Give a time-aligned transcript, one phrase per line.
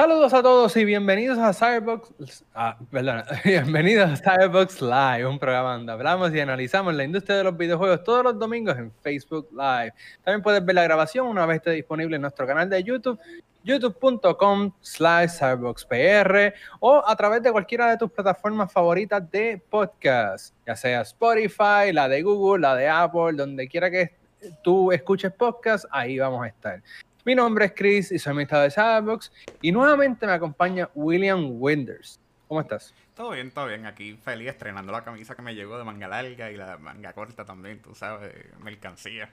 [0.00, 2.14] Saludos a todos y bienvenidos a Cyberbox,
[3.44, 8.04] bienvenidos a Cyberbox Live, un programa donde hablamos y analizamos la industria de los videojuegos
[8.04, 9.92] todos los domingos en Facebook Live.
[10.22, 13.18] También puedes ver la grabación una vez esté disponible en nuestro canal de YouTube,
[13.64, 20.76] youtube.com slash cyberboxpr o a través de cualquiera de tus plataformas favoritas de podcast, ya
[20.76, 24.14] sea Spotify, la de Google, la de Apple, donde quiera que
[24.62, 26.82] tú escuches podcast, ahí vamos a estar.
[27.28, 32.18] Mi nombre es Chris y soy amistad de Cyberbox y nuevamente me acompaña William Winders.
[32.48, 32.94] ¿Cómo estás?
[33.14, 33.84] Todo bien, todo bien.
[33.84, 37.44] Aquí feliz estrenando la camisa que me llegó de manga larga y la manga corta
[37.44, 38.32] también, tú sabes,
[38.62, 39.30] mercancía.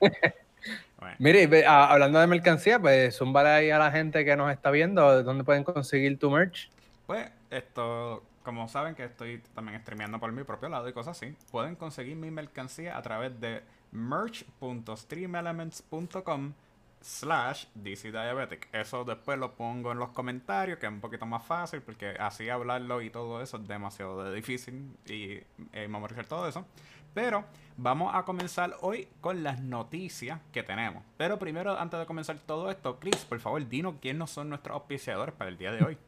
[1.18, 5.42] Mire, hablando de mercancía, pues zumbar ahí a la gente que nos está viendo, ¿dónde
[5.42, 6.70] pueden conseguir tu merch?
[7.08, 11.34] Pues esto, como saben que estoy también streameando por mi propio lado y cosas así,
[11.50, 16.52] pueden conseguir mi mercancía a través de merch.streamelements.com
[17.00, 18.68] slash DC Diabetic.
[18.72, 22.48] Eso después lo pongo en los comentarios, que es un poquito más fácil, porque así
[22.48, 25.40] hablarlo y todo eso es demasiado difícil y
[25.72, 26.66] eh, memorizar todo eso.
[27.14, 27.44] Pero
[27.76, 31.02] vamos a comenzar hoy con las noticias que tenemos.
[31.16, 35.34] Pero primero, antes de comenzar todo esto, Chris, por favor, dinos quiénes son nuestros auspiciadores
[35.34, 35.98] para el día de hoy.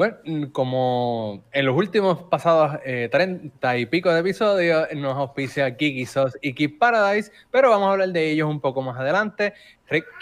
[0.00, 0.16] Bueno,
[0.52, 6.54] como en los últimos pasados eh, 30 y pico de episodios nos auspicia Kikisos y
[6.54, 9.52] Keep Paradise, pero vamos a hablar de ellos un poco más adelante.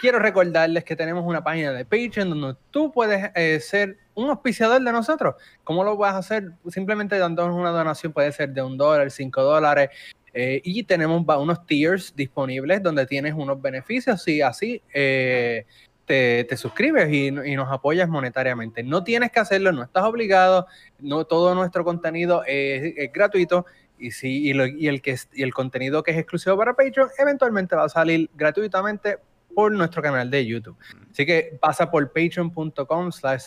[0.01, 4.83] quiero recordarles que tenemos una página de Patreon donde tú puedes eh, ser un auspiciador
[4.83, 5.35] de nosotros.
[5.63, 6.51] ¿Cómo lo vas a hacer?
[6.67, 9.91] Simplemente dándonos una donación, puede ser de un dólar, cinco dólares.
[10.33, 15.65] Eh, y tenemos unos tiers disponibles donde tienes unos beneficios y así eh,
[16.09, 18.81] te, suscribes y, nos apoyas monetariamente.
[18.81, 20.65] No tienes que hacerlo, no estás obligado,
[20.97, 23.67] no todo nuestro contenido es, gratuito
[23.99, 27.83] y, si, y, el que, y el contenido que es exclusivo para Patreon eventualmente va
[27.83, 29.19] a salir gratuitamente
[29.53, 30.77] por nuestro canal de YouTube.
[31.11, 33.43] Así que pasa por patreon.com slash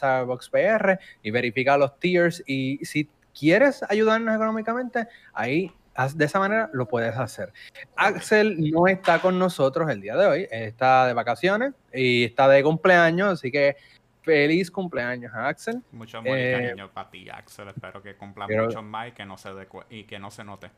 [1.24, 5.72] y verifica los tiers y si quieres ayudarnos económicamente, ahí
[6.14, 7.52] de esa manera lo puedes hacer.
[7.96, 12.62] Axel no está con nosotros el día de hoy, está de vacaciones y está de
[12.62, 13.76] cumpleaños, así que
[14.22, 15.82] feliz cumpleaños a Axel.
[15.92, 17.68] Mucho amor y eh, cariño para ti, Axel.
[17.68, 19.50] Espero que cumpla mucho más y que no se,
[19.90, 20.70] y que no se note.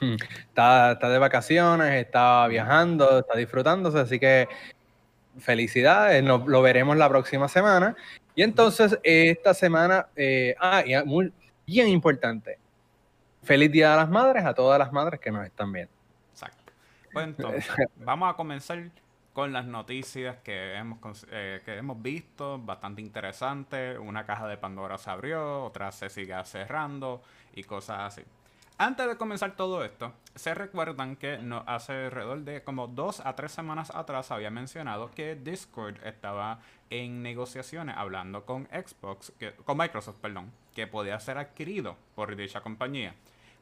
[0.00, 0.16] Hmm,
[0.48, 4.48] está, está de vacaciones, está viajando, está disfrutándose, así que
[5.38, 7.96] felicidades, lo veremos la próxima semana.
[8.34, 11.32] Y entonces, esta semana, eh, ah, y muy,
[11.66, 12.58] bien importante,
[13.42, 15.92] feliz Día de las Madres a todas las madres que nos están viendo.
[16.32, 16.72] Exacto.
[17.12, 18.90] Pues entonces, vamos a comenzar
[19.32, 23.98] con las noticias que hemos, eh, que hemos visto, bastante interesantes.
[23.98, 27.22] Una caja de Pandora se abrió, otra se sigue cerrando
[27.54, 28.22] y cosas así.
[28.78, 33.34] Antes de comenzar todo esto, se recuerdan que no, hace alrededor de como dos a
[33.36, 36.58] tres semanas atrás había mencionado que Discord estaba
[36.90, 42.60] en negociaciones hablando con Xbox, que, con Microsoft, perdón, que podía ser adquirido por dicha
[42.60, 43.14] compañía.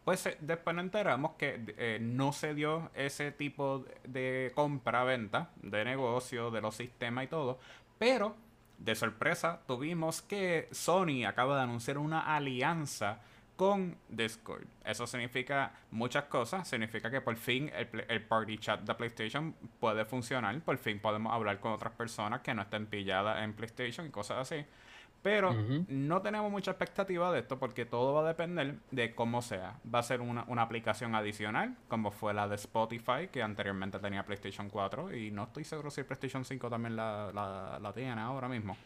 [0.05, 5.85] Pues eh, después nos enteramos que eh, no se dio ese tipo de compra-venta de
[5.85, 7.59] negocio, de los sistemas y todo,
[7.99, 8.35] pero
[8.79, 13.21] de sorpresa tuvimos que Sony acaba de anunciar una alianza
[13.61, 14.65] con Discord.
[14.87, 16.67] Eso significa muchas cosas.
[16.67, 20.59] Significa que por fin el, el, party chat de PlayStation puede funcionar.
[20.63, 24.39] Por fin podemos hablar con otras personas que no estén pilladas en PlayStation y cosas
[24.39, 24.65] así.
[25.23, 25.55] Pero
[25.89, 29.75] no tenemos mucha expectativa de esto porque todo va a depender de cómo sea.
[29.93, 34.71] Va a ser una, aplicación adicional, como fue la de Spotify, que anteriormente tenía PlayStation
[34.71, 35.15] 4.
[35.15, 38.77] Y no estoy seguro si el PlayStation 5 también la, la, tiene ahora mismo.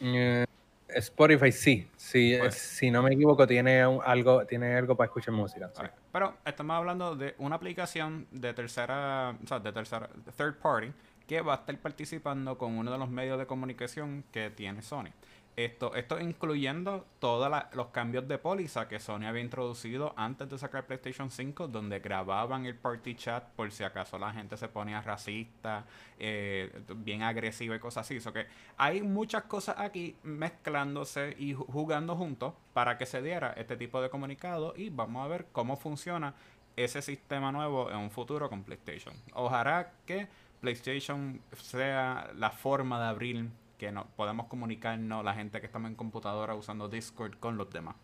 [0.00, 0.44] Eh,
[0.88, 1.88] Spotify sí.
[1.96, 5.70] sí pues si no me equivoco, tiene algo, tiene algo para escuchar música.
[6.12, 10.92] Pero estamos hablando de una aplicación de tercera, o sea, de tercera, third party
[11.28, 15.10] que va a estar participando con uno de los medios de comunicación que tiene Sony.
[15.56, 20.86] Esto, esto incluyendo todos los cambios de póliza que Sony había introducido antes de sacar
[20.86, 25.84] PlayStation 5, donde grababan el party chat por si acaso la gente se ponía racista,
[26.16, 28.20] eh, bien agresiva y cosas así.
[28.20, 28.46] So que
[28.76, 34.10] hay muchas cosas aquí mezclándose y jugando juntos para que se diera este tipo de
[34.10, 36.34] comunicado y vamos a ver cómo funciona
[36.76, 39.12] ese sistema nuevo en un futuro con PlayStation.
[39.34, 40.28] Ojalá que
[40.60, 45.94] PlayStation sea la forma de abrir que no, podemos comunicarnos la gente que estamos en
[45.94, 47.94] computadora usando Discord con los demás.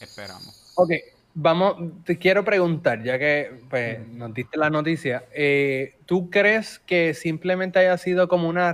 [0.00, 0.72] Esperamos.
[0.76, 0.90] Ok,
[1.34, 7.14] vamos, te quiero preguntar, ya que pues, nos diste la noticia, eh, ¿tú crees que
[7.14, 8.72] simplemente haya sido como una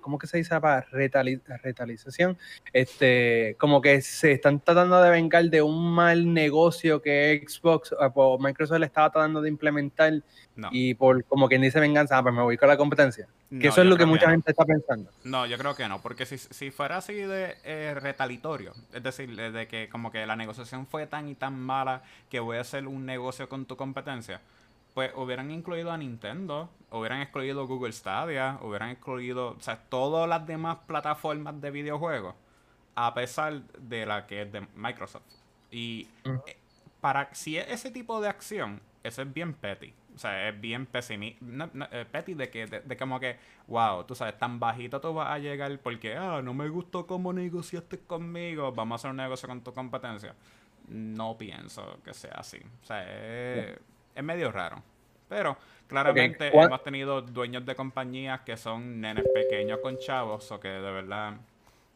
[0.00, 2.38] ¿cómo que se dice para retalización?
[2.72, 8.38] Este, como que se están tratando de vengar de un mal negocio que Xbox o
[8.38, 10.22] Microsoft le estaba tratando de implementar
[10.72, 13.28] y por como quien dice venganza, ah, pues me voy con la competencia.
[13.48, 15.10] que eso es lo que mucha gente está pensando.
[15.24, 19.34] No, yo creo que no, porque si, si fuera así de eh, retalitorio, es decir,
[19.36, 22.86] de que como que la negociación fue tan y tan mala que voy a hacer
[22.86, 24.40] un negocio con tu competencia,
[24.98, 30.44] pues hubieran incluido a Nintendo, hubieran excluido Google Stadia, hubieran excluido, o sea, todas las
[30.44, 32.34] demás plataformas de videojuegos,
[32.96, 35.22] a pesar de la que es de Microsoft.
[35.70, 36.56] Y eh,
[37.00, 39.94] para si es ese tipo de acción, eso es bien petty.
[40.16, 41.46] O sea, es bien pesimista.
[41.92, 43.36] Eh, petty de que, de, como que,
[43.68, 47.32] wow, tú sabes, tan bajito tú vas a llegar porque, ah, no me gustó cómo
[47.32, 50.34] negociaste conmigo, vamos a hacer un negocio con tu competencia.
[50.88, 52.58] No pienso que sea así.
[52.82, 53.78] O sea, es
[54.18, 54.82] es medio raro.
[55.28, 55.56] Pero
[55.86, 60.92] claramente hemos tenido dueños de compañías que son nenes pequeños con chavos, o que de
[60.92, 61.34] verdad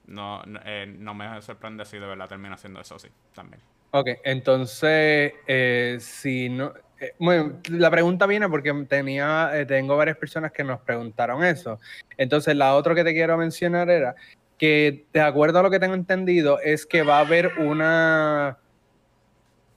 [0.07, 3.61] no, eh, no me sorprende si de verdad termina siendo eso sí, también.
[3.91, 6.73] Ok, entonces, eh, si no...
[7.01, 11.81] Eh, bueno, la pregunta viene porque tenía, tengo varias personas que nos preguntaron eso.
[12.17, 14.15] Entonces, la otra que te quiero mencionar era
[14.57, 18.59] que, de acuerdo a lo que tengo entendido, es que va a haber una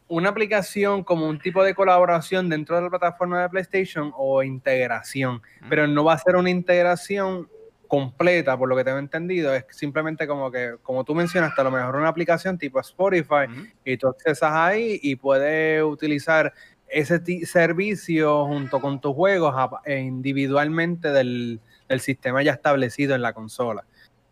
[0.08, 5.42] una aplicación como un tipo de colaboración dentro de la plataforma de PlayStation o integración,
[5.70, 7.50] pero no va a ser una integración
[7.88, 11.72] completa, por lo que tengo entendido, es simplemente como que, como tú mencionaste, a lo
[11.72, 13.46] mejor una aplicación tipo Spotify
[13.84, 16.54] y tú accesas ahí y puedes utilizar
[16.88, 19.56] ese servicio junto con tus juegos
[19.86, 21.62] e individualmente del,
[22.00, 23.86] sistema ya establecido en la consola.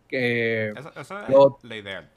[0.08, 2.13] Que, eso, es la idea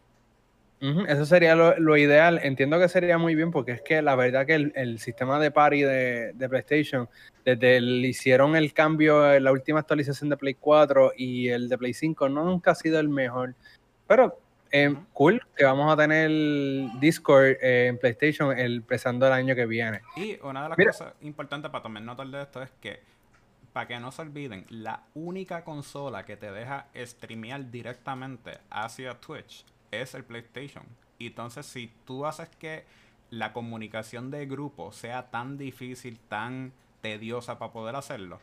[0.80, 2.40] eso sería lo, ideal.
[2.42, 5.82] Entiendo que sería muy bien porque es que la verdad que el, sistema de party
[5.82, 7.08] de, PlayStation,
[7.44, 11.78] desde el hicieron el cambio en la última actualización de Play 4 y el de
[11.78, 13.54] Play 5, no nunca ha sido el mejor.
[14.06, 14.38] Pero
[14.70, 16.30] eh, cool que vamos a tener
[17.00, 20.02] Discord eh, en PlayStation empezando el año que viene.
[20.16, 23.00] Y una de las cosas importantes para tomar nota de esto es que,
[23.72, 29.64] para que no se olviden, la única consola que te deja streamear directamente hacia Twitch
[30.02, 30.84] es el PlayStation.
[31.18, 32.84] Y entonces si tú haces que
[33.30, 38.40] la comunicación de grupo sea tan difícil, tan tediosa para poder hacerlo,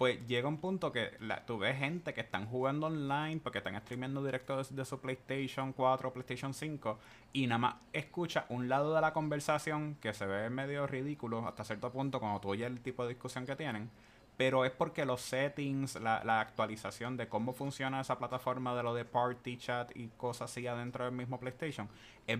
[0.00, 1.10] pues llega un punto que
[1.46, 6.08] tú ves gente que están jugando online porque están streamando directo desde su PlayStation 4
[6.08, 6.98] o PlayStation 5
[7.34, 11.64] y nada más escucha un lado de la conversación que se ve medio ridículo hasta
[11.64, 13.90] cierto punto cuando tú oyes el tipo de discusión que tienen
[14.40, 19.04] pero es porque los settings, la, actualización de cómo funciona esa plataforma de lo de
[19.04, 21.90] Party Chat y cosas así adentro del mismo PlayStation
[22.26, 22.38] es,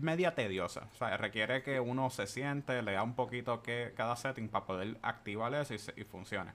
[0.00, 0.86] media tediosa.
[0.92, 4.96] O sea, requiere que uno se siente, lea un poquito que cada setting para poder
[5.02, 6.52] activar eso y, funcione.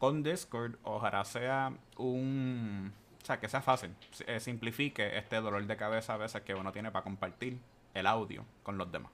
[0.00, 2.92] Con Discord, ojalá sea un.
[3.22, 3.94] O sea, que sea fácil,
[4.26, 7.60] eh, simplifique este dolor de cabeza a veces que uno tiene para compartir
[7.94, 9.12] el audio con los demás.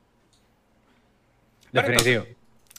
[1.71, 2.25] Definitivo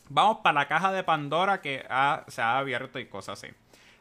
[0.09, 1.85] vamos para la caja de Pandora que
[2.27, 3.53] se ha abierto y cosas así.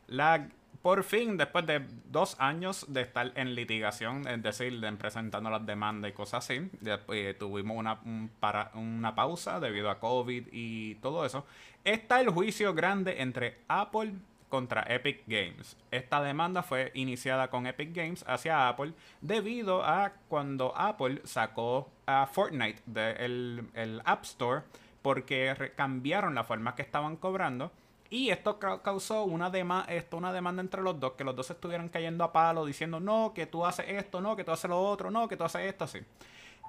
[0.09, 0.49] La,
[0.83, 5.67] por fin, después de dos años de estar en litigación, es decir, de presentando las
[5.67, 7.99] demandas y cosas así, después, tuvimos una,
[8.39, 11.45] para, una pausa debido a COVID y todo eso,
[11.83, 14.15] está el juicio grande entre Apple
[14.49, 15.77] contra Epic Games.
[15.91, 22.27] Esta demanda fue iniciada con Epic Games hacia Apple debido a cuando Apple sacó a
[22.27, 24.63] Fortnite del el App Store
[25.07, 27.71] porque cambiaron la forma que estaban cobrando.
[28.11, 29.53] Y esto causó una,
[29.87, 33.33] esto, una demanda entre los dos, que los dos estuvieran cayendo a palo diciendo, no,
[33.33, 35.85] que tú haces esto, no, que tú haces lo otro, no, que tú haces esto,
[35.85, 36.01] así.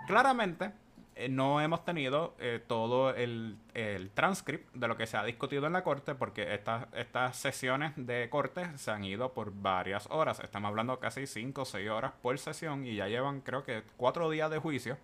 [0.06, 0.70] Claramente,
[1.16, 5.66] eh, no hemos tenido eh, todo el, el, transcript de lo que se ha discutido
[5.66, 10.42] en la corte, porque estas, estas sesiones de corte se han ido por varias horas.
[10.42, 14.30] Estamos hablando casi 5 o 6 horas por sesión y ya llevan, creo que, 4
[14.30, 14.96] días de juicio.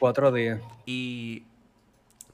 [0.00, 0.58] Cuatro días.
[0.86, 1.44] Y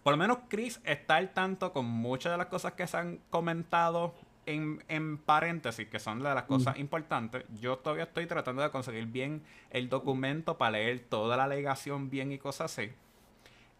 [0.07, 3.19] por lo menos Chris está al tanto con muchas de las cosas que se han
[3.29, 4.15] comentado
[4.47, 7.45] en, paréntesis, que son de las cosas importantes.
[7.61, 12.31] Yo todavía estoy tratando de conseguir bien el documento para leer toda la alegación bien
[12.31, 12.93] y cosas así.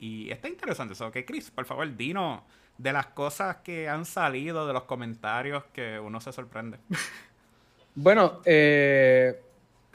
[0.01, 1.13] Y está interesante eso.
[1.13, 2.43] Que Chris, por favor, dinos
[2.77, 6.79] de las cosas que han salido, de los comentarios que uno se sorprende.
[7.99, 9.43] Bueno, eh,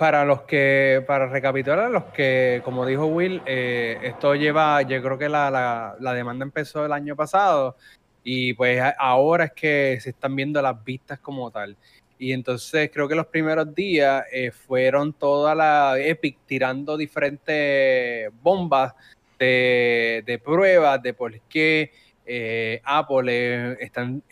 [0.01, 5.15] para los que, para recapitular, los que, como dijo Will, eh, esto lleva, yo creo
[5.19, 7.75] que la, demanda empezó el año pasado
[8.23, 11.77] y pues ahora es que se están viendo las vistas como tal.
[12.17, 18.95] Y entonces creo que los primeros días eh, fueron toda la Epic tirando diferentes bombas
[19.37, 21.91] de, de pruebas de por qué
[22.25, 24.23] eh, Apple están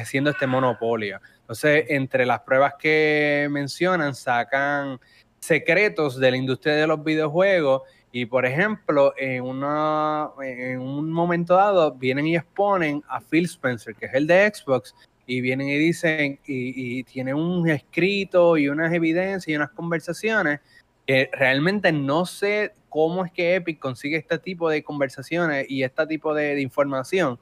[0.00, 1.20] haciendo este monopolio.
[1.52, 4.98] Entonces, entre las pruebas que mencionan, sacan
[5.38, 11.54] secretos de la industria de los videojuegos y, por ejemplo, en, una, en un momento
[11.54, 14.94] dado vienen y exponen a Phil Spencer, que es el de Xbox,
[15.26, 20.60] y vienen y dicen, y, y tienen un escrito y unas evidencias y unas conversaciones
[21.06, 26.06] que realmente no sé cómo es que Epic consigue este tipo de conversaciones y este
[26.06, 27.38] tipo de, información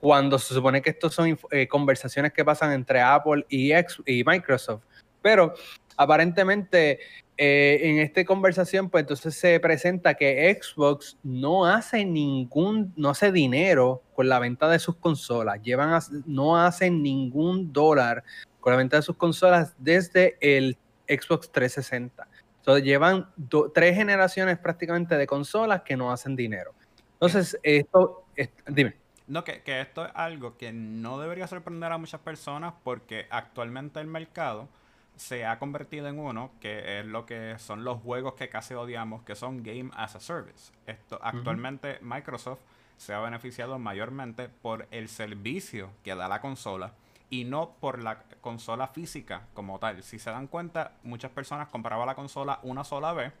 [0.00, 4.82] cuando se supone que estos son eh, conversaciones que pasan entre Apple y, y Microsoft.
[5.22, 5.54] Pero
[5.96, 7.00] aparentemente
[7.38, 13.30] eh, en esta conversación, pues entonces se presenta que Xbox no hace ningún, no hace
[13.30, 15.60] dinero con la venta de sus consolas.
[15.62, 18.24] Llevan no hacen ningún dólar
[18.60, 22.26] con la venta de sus consolas desde el Xbox 360.
[22.58, 23.28] Entonces llevan
[23.74, 26.74] tres generaciones prácticamente de consolas que no hacen dinero.
[27.12, 28.24] Entonces, esto,
[28.66, 28.96] dime.
[29.26, 34.00] No, que, que, esto es algo que no debería sorprender a muchas personas porque actualmente
[34.00, 34.68] el mercado
[35.16, 39.22] se ha convertido en uno que es lo que son los juegos que casi odiamos,
[39.22, 40.72] que son Game as a Service.
[40.86, 42.60] Esto, actualmente Microsoft
[42.96, 46.92] se ha beneficiado mayormente por el servicio que da la consola
[47.28, 50.02] y no por la consola física como tal.
[50.02, 53.32] Si se dan cuenta, muchas personas compraban la consola una sola vez,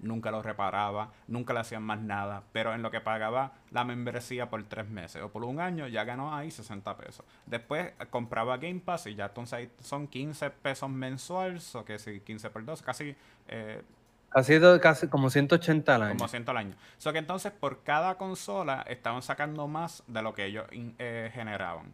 [0.00, 4.50] nunca lo reparaba, nunca le hacían más nada, pero en lo que pagaba la membresía
[4.50, 7.24] por tres meses o por un año ya ganó ahí 60 pesos.
[7.46, 12.50] Después compraba Game Pass y ya entonces son 15 pesos mensuales, o que si 15
[12.50, 13.14] por 2, casi...
[13.48, 13.82] Eh,
[14.30, 16.16] Casi, casi como 180 al año.
[16.16, 16.76] Como 100 al año.
[16.96, 21.32] O sea que entonces por cada consola estaban sacando más de lo que ellos eh,
[21.34, 21.92] generaban.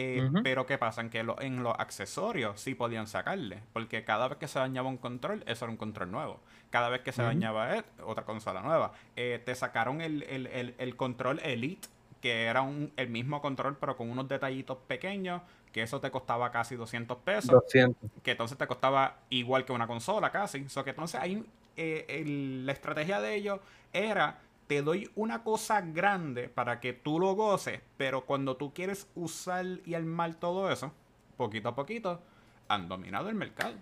[0.00, 1.00] Eh, pero ¿qué pasa?
[1.00, 3.62] En que en los accesorios sí podían sacarle.
[3.72, 6.40] Porque cada vez que se dañaba un control, eso era un control nuevo.
[6.70, 8.92] Cada vez que se dañaba eh, otra consola nueva.
[9.16, 11.88] Eh, te sacaron el, control Elite,
[12.20, 15.42] que era un, el mismo control, pero con unos detallitos pequeños.
[15.72, 17.50] Que eso te costaba casi 200 pesos.
[17.50, 18.10] 200.
[18.22, 20.66] Que entonces te costaba igual que una consola casi.
[20.74, 21.44] O que entonces ahí
[21.76, 23.60] la estrategia de ellos
[23.92, 29.08] era te doy una cosa grande para que tú lo goces, pero cuando tú quieres
[29.14, 30.92] usar y armar todo eso,
[31.36, 32.20] poquito a poquito,
[32.68, 33.74] han dominado el mercado.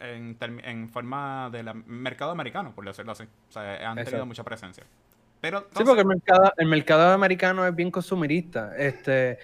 [0.00, 3.24] En, forma del mercado americano, por decirlo así.
[3.24, 4.84] O sea, han tenido mucha presencia.
[5.40, 8.76] Pero, sí, porque el mercado, el mercado americano es bien consumirista.
[8.76, 9.38] Este,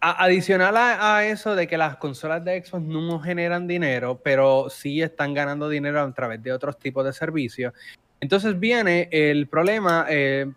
[0.00, 5.34] adicional a, eso de que las consolas de Xbox no generan dinero, pero sí están
[5.34, 7.72] ganando dinero a través de otros tipos de servicios.
[8.20, 10.50] Entonces viene el problema eh,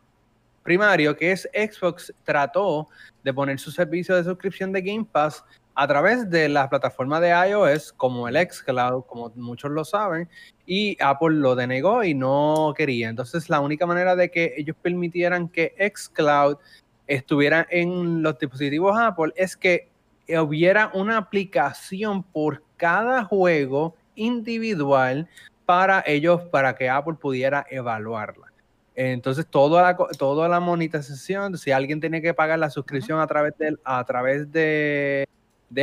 [0.63, 2.87] primario, que es Xbox trató
[3.23, 5.43] de poner su servicio de suscripción de Game Pass
[5.81, 10.27] a través de la plataforma de iOS, como el xCloud, como muchos lo saben,
[10.65, 13.07] y Apple lo denegó y no quería.
[13.07, 16.57] Entonces la única manera de que ellos permitieran que xCloud
[17.07, 19.87] estuviera en los dispositivos Apple es que
[20.27, 25.29] hubiera una aplicación por cada juego individual
[25.65, 28.47] para ellos, para que Apple pudiera evaluarla.
[28.95, 33.57] Entonces, toda la, toda la monetización, si alguien tiene que pagar la suscripción a través
[33.57, 35.25] de, a través de,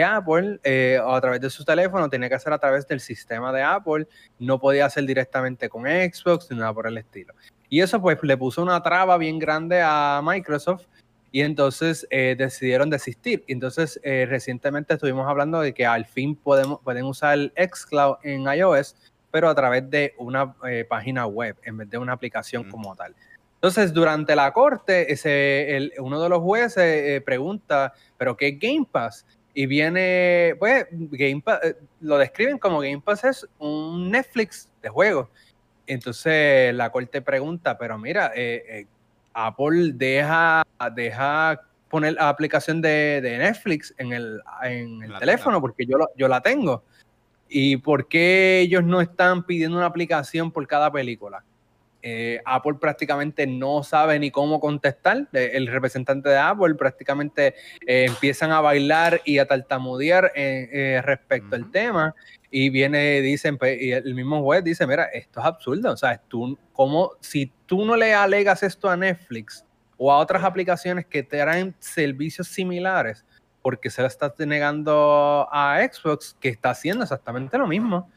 [0.04, 3.52] Apple eh, o a través de su teléfono, tenía que hacer a través del sistema
[3.52, 4.06] de Apple,
[4.38, 7.34] no podía hacer directamente con Xbox ni nada por el estilo.
[7.68, 10.86] Y eso pues le puso una traba bien grande a Microsoft
[11.32, 13.44] y entonces eh, decidieron desistir.
[13.46, 18.16] Y entonces eh, recientemente estuvimos hablando de que al fin podemos, pueden usar el xCloud
[18.22, 18.94] en iOS
[19.36, 23.14] pero a través de una eh, página web en vez de una aplicación como tal.
[23.56, 29.26] Entonces, durante la corte, ese, uno de los jueces eh, pregunta, ¿pero qué Game Pass?
[29.58, 34.90] Y viene, pues, Game Pass, eh, lo describen como Game Pass es un Netflix de
[34.90, 35.28] juegos.
[35.86, 38.32] Entonces, la corte pregunta, pero mira,
[39.32, 40.62] Apple deja,
[40.94, 46.42] deja poner la aplicación de, Netflix en el, en el teléfono, porque yo, yo la
[46.42, 46.84] tengo.
[47.48, 51.44] ¿Y por qué ellos no están pidiendo una aplicación por cada película?
[52.08, 55.26] Eh, Apple prácticamente no sabe ni cómo contestar.
[55.32, 61.68] El representante de Apple prácticamente eh, empiezan a bailar y a tartamudear eh, respecto al
[61.72, 62.14] tema.
[62.48, 65.90] Y viene, dicen, pues, y el mismo juez dice, mira, esto es absurdo.
[65.90, 69.64] O sea, tú, como, si tú no le alegas esto a Netflix
[69.96, 73.24] o a otras aplicaciones que te traen servicios similares,
[73.62, 78.08] porque se la está negando a Xbox, que está haciendo exactamente lo mismo.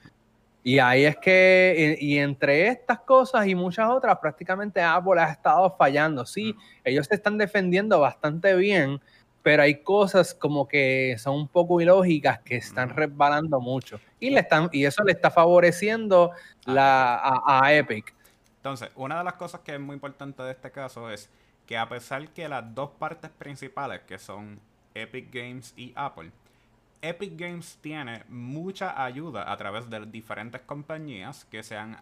[0.69, 5.75] Y ahí es que, y entre estas cosas y muchas otras, prácticamente Apple ha estado
[5.75, 6.27] fallando.
[6.27, 9.01] Sí, ellos se están defendiendo bastante bien,
[9.41, 13.99] pero hay cosas como que son un poco ilógicas que están resbalando mucho.
[14.19, 16.33] Y, le están, y eso le está favoreciendo
[16.67, 18.13] la, a, a Epic.
[18.57, 21.31] Entonces, una de las cosas que es muy importante de este caso es
[21.65, 24.59] que a pesar que las dos partes principales, que son
[24.93, 26.29] Epic Games y Apple,
[27.01, 31.97] Epic Games tiene mucha ayuda a través de diferentes compañías que se han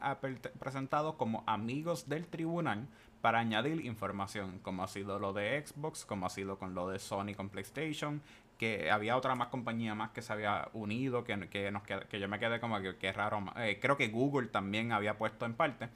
[0.60, 2.88] presentado como amigos del tribunal
[3.22, 6.98] para añadir información, como ha sido lo de Xbox, como ha sido con lo de
[6.98, 8.22] Sony con PlayStation,
[8.58, 12.28] que había otra más compañía más que se había unido, que, que, nos, que yo
[12.28, 13.44] me quedé como que, que raro.
[13.58, 15.90] Eh, creo que Google también había puesto en parte.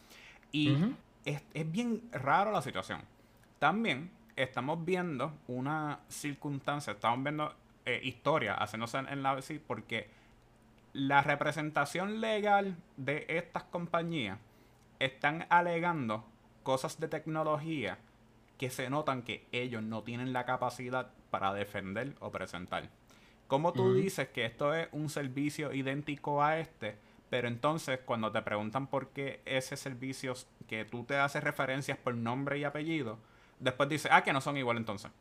[0.52, 0.78] Y
[1.26, 3.02] es, es bien raro la situación.
[3.58, 7.54] También estamos viendo una circunstancia, estamos viendo
[7.96, 10.10] eh, historia haciéndose en la sí, porque
[10.94, 14.40] la representación legal de estas compañías
[15.00, 16.26] están alegando
[16.64, 17.98] cosas de tecnología
[18.58, 22.90] que se notan que ellos no tienen la capacidad para defender o presentar.
[23.48, 26.96] Como tú dices que esto es un servicio idéntico a este,
[27.30, 30.34] pero entonces cuando te preguntan por qué ese servicio
[30.68, 33.18] que tú te haces referencias por nombre y apellido,
[33.60, 35.12] después dices, ah, que no son igual entonces.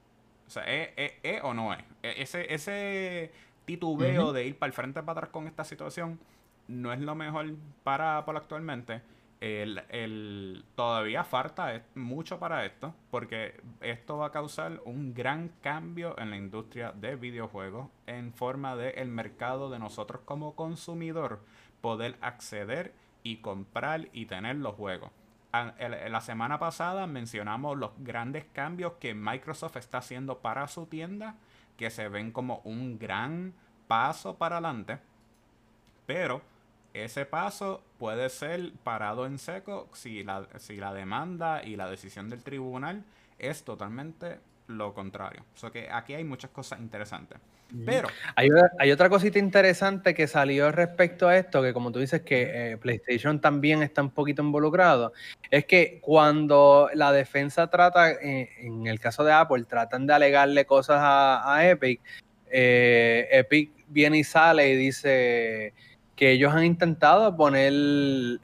[0.50, 1.12] O sea, ¿es,
[1.44, 1.78] o no es?
[2.02, 3.30] E, ese, ese
[3.66, 6.18] titubeo de ir para el frente para atrás con esta situación
[6.66, 7.54] no es lo mejor
[7.84, 9.00] para Apple actualmente.
[9.40, 16.18] El, el, todavía falta mucho para esto, porque esto va a causar un gran cambio
[16.18, 21.44] en la industria de videojuegos en forma de el mercado de nosotros como consumidor
[21.80, 22.92] poder acceder
[23.22, 25.12] y comprar y tener los juegos
[25.52, 31.34] la semana pasada mencionamos los grandes cambios que Microsoft está haciendo para su tienda,
[31.76, 33.52] que se ven como un gran
[33.88, 34.98] paso para adelante.
[36.06, 36.42] Pero
[36.92, 42.28] ese paso puede ser parado en seco si la, si la demanda y la decisión
[42.28, 43.04] del tribunal
[43.38, 44.40] es totalmente
[44.70, 45.44] lo contrario.
[45.54, 47.38] O sea que aquí hay muchas cosas interesantes.
[47.86, 48.08] Pero.
[48.34, 52.76] Hay, otra cosita interesante que salió respecto a esto, que como tú dices que eh,
[52.78, 55.12] PlayStation también está un poquito involucrado,
[55.50, 60.64] es que cuando la defensa trata, eh, en el caso de Apple, tratan de alegarle
[60.64, 62.00] cosas a, Epic,
[62.50, 65.74] eh, Epic viene y sale y dice
[66.20, 67.72] que ellos han intentado poner,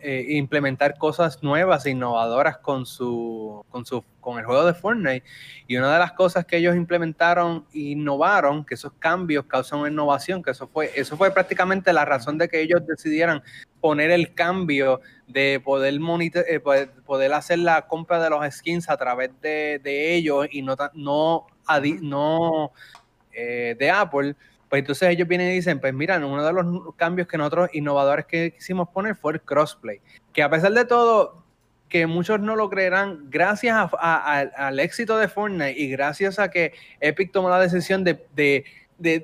[0.00, 5.22] eh, implementar cosas nuevas e innovadoras con su, con su, con el juego de Fortnite.
[5.66, 10.42] Y una de las cosas que ellos implementaron e innovaron, que esos cambios causan innovación,
[10.42, 13.42] que eso fue, eso fue prácticamente la razón de que ellos decidieran
[13.82, 16.00] poner el cambio de poder,
[16.48, 16.60] eh,
[17.04, 21.46] poder, hacer la compra de los skins a través de, ellos y no, no,
[22.00, 22.72] no
[23.32, 24.34] eh, de Apple
[24.68, 28.26] pues entonces ellos vienen y dicen, pues mira, uno de los cambios que nosotros innovadores
[28.26, 30.00] que quisimos poner fue el crossplay,
[30.32, 31.44] que a pesar de todo,
[31.88, 37.30] que muchos no lo creerán, gracias al éxito de Fortnite y gracias a que Epic
[37.30, 38.64] tomó la decisión de,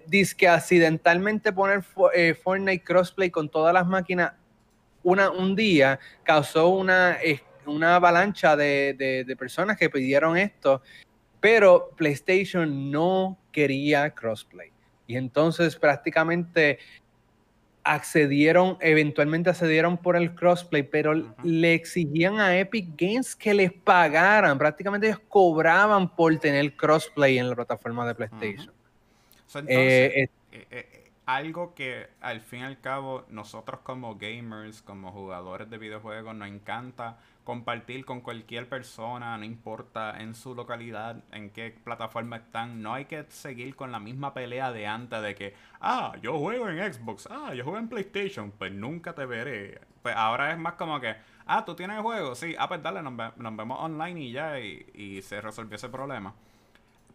[0.07, 1.83] disque accidentalmente poner
[2.15, 4.35] eh, Fortnite crossplay con todas las máquinas
[5.03, 7.19] un día, causó una,
[7.67, 10.83] una avalancha de personas que pidieron esto,
[11.41, 14.72] pero PlayStation no quería crossplay.
[15.12, 16.79] Y entonces prácticamente
[17.85, 24.57] accedieron, eventualmente accedieron por el crossplay, pero le exigían a Epic Games que les pagaran.
[24.57, 28.72] Prácticamente ellos cobraban por tener crossplay en la plataforma de PlayStation.
[29.66, 31.02] Eh, eh, eh,
[31.37, 36.49] algo que al fin y al cabo nosotros como gamers, como jugadores de videojuegos, nos
[36.49, 42.83] encanta compartir con cualquier persona, no importa en su localidad, en qué plataforma están.
[42.83, 46.68] No hay que seguir con la misma pelea de antes de que, ah, yo juego
[46.68, 49.81] en Xbox, ah, yo juego en PlayStation, pues nunca te veré.
[50.03, 51.16] Pues ahora es más como que,
[51.47, 54.87] ah, tú tienes el juego, sí, ah, pues dale, nos, vemos online y ya, y,
[54.95, 56.35] y se resolvió ese problema.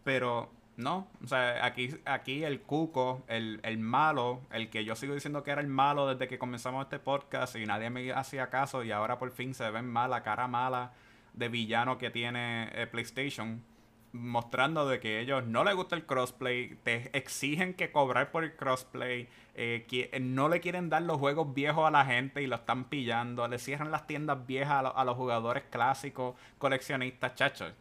[0.04, 5.16] Pero no, o sea, aquí, aquí el cuco, el, el, malo, el que yo sigo
[5.16, 8.84] diciendo que era el malo desde que comenzamos este podcast y nadie me hacía caso
[8.84, 10.94] y ahora por fin se ven mal la cara mala
[11.34, 13.64] de villano que tiene eh, PlayStation,
[14.12, 18.56] mostrando de que ellos no les gusta el crossplay, te exigen que cobrar por el
[18.56, 22.56] crossplay, eh, que no le quieren dar los juegos viejos a la gente y lo
[22.56, 27.74] están pillando, le cierran las tiendas viejas a, a los jugadores clásicos, coleccionistas, chachos.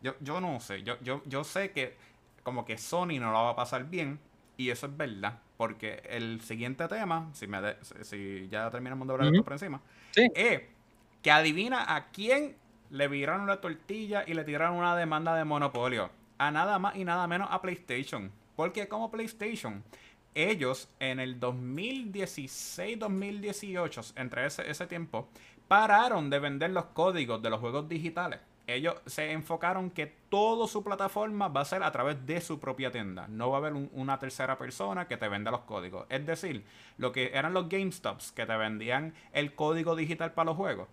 [0.00, 1.96] Yo, yo no sé, yo, yo, yo sé que
[2.48, 4.18] como que Sony no lo va a pasar bien.
[4.56, 5.38] Y eso es verdad.
[5.58, 7.58] Porque el siguiente tema, si, me
[8.02, 9.82] si ya terminamos de hablar esto por encima,
[10.14, 10.62] es
[11.20, 12.56] que adivina a quién
[12.90, 16.08] le viraron la tortilla y le tiraron una demanda de monopolio.
[16.38, 18.32] A nada más y nada menos a PlayStation.
[18.56, 19.84] Porque como PlayStation,
[20.34, 25.28] ellos en el 2016-2018, entre ese, ese tiempo,
[25.68, 30.84] pararon de vender los códigos de los juegos digitales ellos se enfocaron que toda su
[30.84, 33.26] plataforma va a ser a través de su propia tienda.
[33.28, 36.06] No va a haber una tercera persona que te venda los códigos.
[36.10, 36.64] Es decir,
[36.98, 40.86] lo que eran los GameStops que te vendían el código digital para los juegos,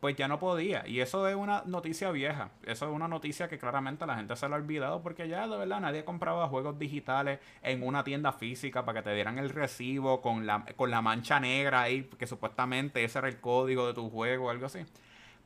[0.00, 0.86] pues ya no podía.
[0.86, 2.50] Y eso es una noticia vieja.
[2.64, 5.56] Eso es una noticia que claramente la gente se lo ha olvidado porque ya de
[5.56, 10.20] verdad nadie compraba juegos digitales en una tienda física para que te dieran el recibo
[10.20, 14.10] con la, con la mancha negra ahí, que supuestamente ese era el código de tu
[14.10, 14.80] juego o algo así.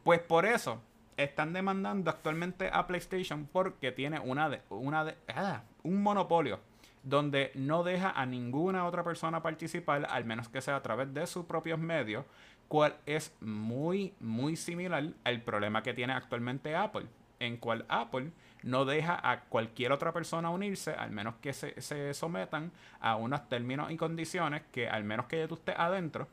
[0.02, 0.80] Pues por eso
[1.16, 6.60] están demandando actualmente a PlayStation porque tiene una de, una de, ah, un monopolio
[7.02, 11.26] donde no deja a ninguna otra persona participar, al menos que sea a través de
[11.28, 12.24] sus propios medios,
[12.66, 17.06] cual es muy, muy similar al problema que tiene actualmente Apple,
[17.38, 18.32] en cual Apple
[18.64, 23.92] no deja a cualquier otra persona unirse, al menos que se, sometan a unos términos
[23.92, 26.26] y condiciones que al menos que tú estés adentro,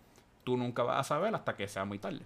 [0.43, 2.26] tú nunca vas a saber hasta que sea muy tarde.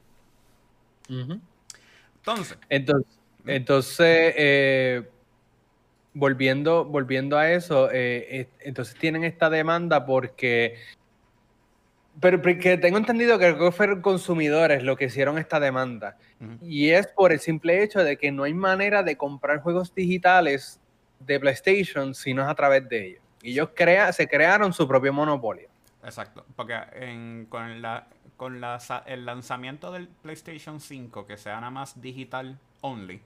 [2.17, 2.57] Entonces.
[2.69, 5.09] Entonces, entonces eh,
[6.13, 10.77] volviendo, volviendo a eso, eh, entonces tienen esta demanda porque
[12.19, 16.17] pero que tengo entendido que fueron consumidores lo que hicieron esta demanda.
[16.61, 20.79] Y es por el simple hecho de que no hay manera de comprar juegos digitales
[21.19, 23.21] de PlayStation si no es a través de ellos.
[23.41, 25.69] Y ellos crea, se crearon su propio monopolio.
[26.03, 26.45] Exacto.
[26.55, 28.63] Porque con, la, con
[29.05, 33.21] el lanzamiento del PlayStation 5, que sea nada más digital only,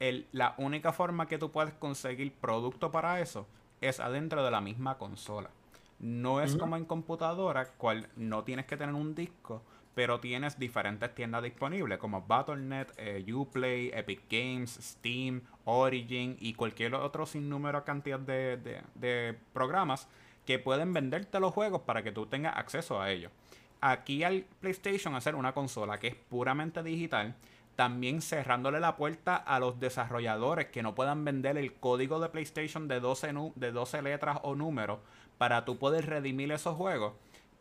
[0.00, 3.46] el, la única forma que tú puedes conseguir producto para eso
[3.80, 5.50] es adentro de la misma consola.
[5.98, 9.62] No es como en computadora, cual no tienes que tener un disco,
[9.98, 16.94] pero tienes diferentes tiendas disponibles como Battle.net, eh, Uplay, Epic Games, Steam, Origin y cualquier
[16.94, 20.06] otro sinnúmero cantidad de, de, programas
[20.46, 23.32] que pueden venderte los juegos para que tú tengas acceso a ellos.
[23.80, 27.34] Aquí al PlayStation hacer una consola que es puramente digital,
[27.76, 32.88] también cerrándole la puerta a los desarrolladores que no puedan vender el código de PlayStation
[32.88, 34.98] de 12, de 12 letras o números
[35.38, 37.12] para tú poder redimir esos juegos,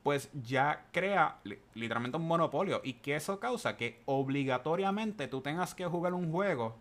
[0.02, 1.38] pues ya crea
[1.76, 2.82] literalmente un monopolio.
[2.84, 3.78] ¿Y que eso causa?
[3.78, 6.78] Que obligatoriamente tú tengas que jugar un juego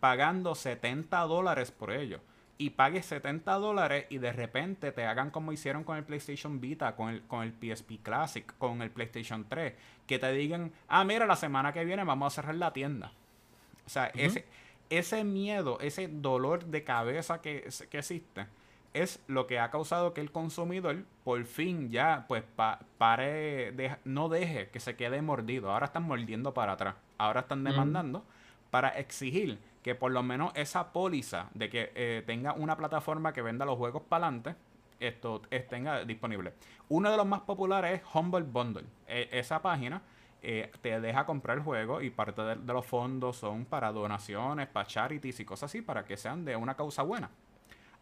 [0.00, 2.18] pagando 70 dólares por ello.
[2.58, 6.94] Y pagues 70 dólares y de repente te hagan como hicieron con el PlayStation Vita,
[6.94, 9.74] con el, con el PSP Classic, con el PlayStation 3.
[10.06, 13.12] Que te digan, ah, mira, la semana que viene vamos a cerrar la tienda.
[13.84, 14.44] O sea, ese,
[14.90, 18.46] ese miedo, ese dolor de cabeza que, que existe
[18.94, 22.44] es lo que ha causado que el consumidor por fin ya pues
[22.98, 25.70] pare no deje que se quede mordido.
[25.70, 26.94] Ahora están mordiendo para atrás.
[27.18, 28.24] Ahora están demandando
[28.70, 33.42] para exigir que por lo menos esa póliza de que eh, tenga una plataforma que
[33.42, 34.54] venda los juegos para adelante
[35.02, 36.54] esto tenga disponible.
[36.88, 38.84] Uno de los más populares es Humble Bundle.
[39.06, 40.02] E, esa página
[40.40, 44.86] eh, te deja comprar el juego y parte de, los fondos son para donaciones, para
[44.86, 47.30] charities y cosas así, para que sean de una causa buena.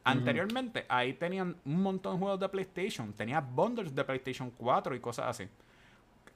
[0.02, 3.12] Anteriormente, ahí tenían un montón de juegos de PlayStation.
[3.12, 5.48] Tenía bundles de PlayStation 4 y cosas así.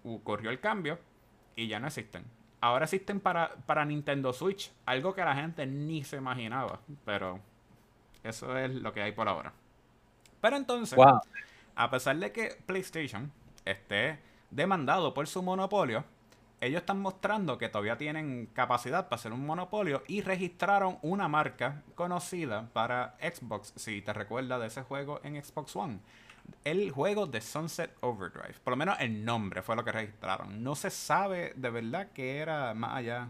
[0.05, 0.99] Ocurrió el cambio
[1.57, 2.25] y ya no existen.
[2.65, 4.73] Ahora existen para, para Nintendo Switch.
[4.87, 6.81] Algo que la gente ni se imaginaba.
[7.05, 7.39] Pero
[8.23, 9.53] eso es lo que hay por ahora.
[10.41, 10.99] Pero entonces,
[11.75, 13.31] a pesar de que PlayStation
[13.67, 14.19] esté
[14.51, 16.05] demandado por su monopolio,
[16.59, 21.83] ellos están mostrando que todavía tienen capacidad para hacer un monopolio y registraron una marca
[21.95, 25.99] conocida para Xbox, si te recuerdas de ese juego en Xbox One.
[26.65, 30.63] El juego de Sunset Overdrive, por lo menos el nombre fue lo que registraron.
[30.63, 33.29] No se sabe de verdad que era más allá,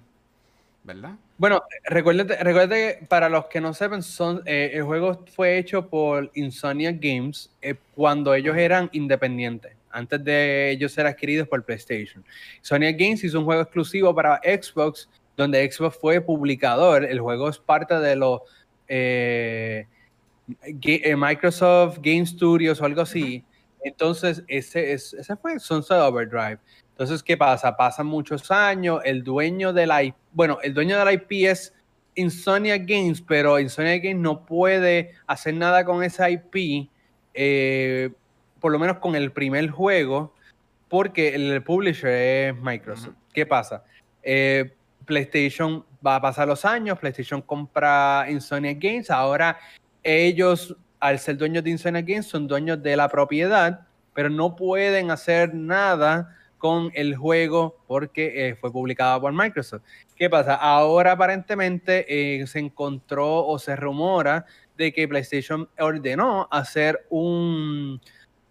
[0.85, 1.17] ¿verdad?
[1.37, 6.31] Bueno, recuérdate, recuérdate para los que no sepan, son, eh, el juego fue hecho por
[6.35, 12.25] Insomnia Games eh, cuando ellos eran independientes antes de ellos ser adquiridos por PlayStation.
[12.61, 17.05] Sony Games hizo un juego exclusivo para Xbox, donde Xbox fue publicador.
[17.05, 18.41] El juego es parte de los
[18.89, 19.87] eh,
[21.17, 23.45] Microsoft Game Studios o algo así.
[23.83, 26.59] Entonces, ese, ese fue Sunset Overdrive.
[26.91, 27.77] Entonces, ¿qué pasa?
[27.77, 31.75] Pasan muchos años, el dueño de la IP, bueno, el dueño de la IP es
[32.15, 36.89] Insomnia Games, pero Insomnia Games no puede hacer nada con esa IP
[37.35, 38.11] eh,
[38.61, 40.33] por lo menos con el primer juego,
[40.89, 43.17] porque el publisher es Microsoft.
[43.33, 43.85] ¿Qué pasa?
[44.23, 44.73] Eh,
[45.05, 49.59] PlayStation va a pasar los años, PlayStation compra Insomnia Games, ahora
[50.05, 55.11] ellos, al ser dueños de Insomnia Games, son dueños de la propiedad, pero no pueden
[55.11, 59.83] hacer nada con el juego porque eh, fue publicado por Microsoft.
[60.17, 60.55] ¿Qué pasa?
[60.55, 68.01] Ahora aparentemente eh, se encontró o se rumora de que PlayStation ordenó hacer un,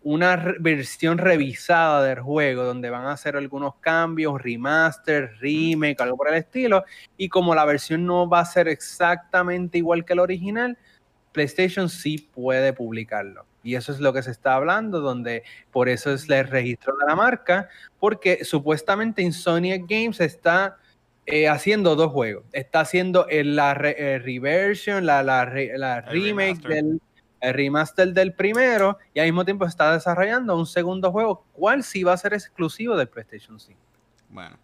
[0.03, 6.27] una versión revisada del juego donde van a hacer algunos cambios, remaster, remake, algo por
[6.27, 6.83] el estilo.
[7.17, 10.77] Y como la versión no va a ser exactamente igual que el original,
[11.33, 13.45] PlayStation sí puede publicarlo.
[13.63, 17.05] Y eso es lo que se está hablando, donde por eso es el registro de
[17.05, 17.69] la marca,
[17.99, 20.77] porque supuestamente Insomniac Games está
[21.25, 22.45] eh, haciendo dos juegos.
[22.51, 26.99] Está haciendo el, la reversion, la, la, remake del
[27.43, 32.01] el remaster del primero y al mismo tiempo está desarrollando un segundo juego, cuál sí
[32.01, 33.77] va a ser exclusivo del PlayStation 5.
[34.29, 34.57] Bueno,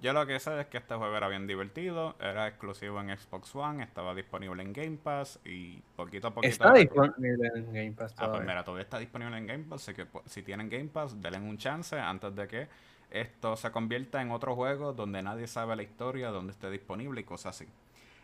[0.00, 3.54] yo lo que sé es que este juego era bien divertido, era exclusivo en Xbox
[3.54, 6.52] One, estaba disponible en Game Pass y poquito a poquito...
[6.52, 8.14] Está disponible en Game Pass.
[8.18, 10.88] Ah, pues mira, todavía está disponible en Game Pass, así que pues, si tienen Game
[10.88, 12.68] Pass, denle un chance antes de que
[13.10, 17.24] esto se convierta en otro juego donde nadie sabe la historia, donde esté disponible y
[17.24, 17.68] cosas así.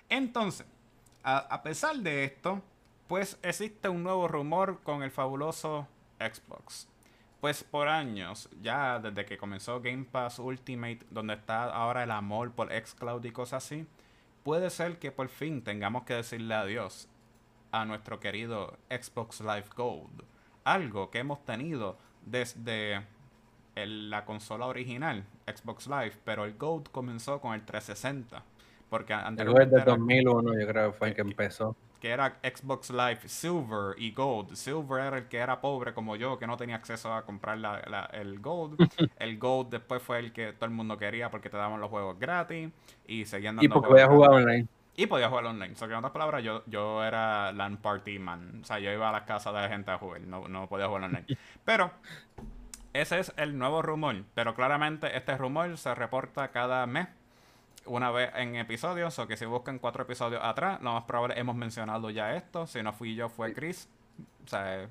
[0.08, 0.66] Entonces,
[1.22, 2.62] a pesar de esto,
[3.06, 5.86] pues existe un nuevo rumor con el fabuloso
[6.18, 6.88] Xbox.
[7.40, 12.52] Pues por años, ya desde que comenzó Game Pass Ultimate, donde está ahora el amor
[12.52, 13.86] por Xcloud y cosas así,
[14.42, 17.08] puede ser que por fin tengamos que decirle adiós
[17.72, 20.22] a nuestro querido Xbox Live Gold.
[20.64, 23.06] Algo que hemos tenido desde
[23.74, 28.42] la consola original, Xbox Live, pero el Gold comenzó con el 360.
[28.90, 29.76] Porque anteriormente.
[29.76, 34.12] El 2001, yo creo que fue el que empezó que era Xbox Live Silver y
[34.12, 34.54] Gold.
[34.56, 37.58] Silver era el que era pobre como yo, que no tenía acceso a comprar
[38.12, 38.78] el Gold.
[39.18, 42.18] el Gold después fue el que todo el mundo quería porque te daban los juegos
[42.18, 42.70] gratis
[43.06, 44.66] y seguían dando Y porque podías jugar online.
[44.96, 45.74] Y podía jugar online.
[45.74, 48.60] O sea, que en otras palabras, yo, yo era LAN Party Man.
[48.62, 50.22] O sea, yo iba a las casas de la gente a jugar.
[50.22, 51.26] No, no podía jugar online.
[51.64, 51.92] Pero
[52.92, 54.16] ese es el nuevo rumor.
[54.34, 57.08] Pero claramente este rumor se reporta cada mes
[57.86, 61.56] una vez en episodios, o que si buscan cuatro episodios atrás, lo más probable hemos
[61.56, 62.66] mencionado ya esto.
[62.66, 63.88] Si no fui yo, fue Chris.
[64.44, 64.88] O sea,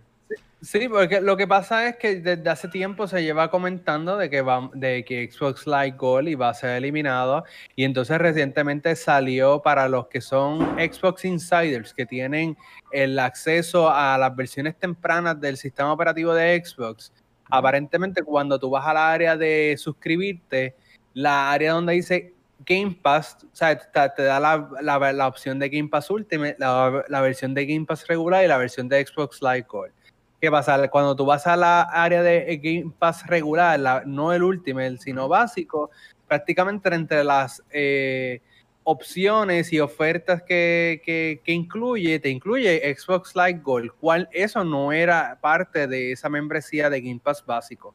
[0.61, 4.41] Sí, porque lo que pasa es que desde hace tiempo se lleva comentando de que,
[4.41, 7.45] va, de que Xbox Live Gold iba a ser eliminado
[7.77, 12.57] y entonces recientemente salió para los que son Xbox Insiders que tienen
[12.91, 17.13] el acceso a las versiones tempranas del sistema operativo de Xbox.
[17.45, 20.75] Aparentemente cuando tú vas al área de suscribirte,
[21.13, 22.33] la área donde dice
[22.65, 27.65] Game Pass, o sea, te, da la, opción de Game Pass Ultimate, la, versión de
[27.65, 29.93] Game Pass regular y la versión de Xbox Live Gold.
[30.41, 30.87] ¿Qué pasa?
[30.89, 35.89] Cuando tú vas a la área de Game Pass regular, no el Ultimate, sino básico,
[36.27, 38.41] prácticamente entre las eh,
[38.83, 44.91] opciones y ofertas que, que, que, incluye, te incluye Xbox Live Gold, cual eso no
[44.91, 47.93] era parte de esa membresía de Game Pass básico.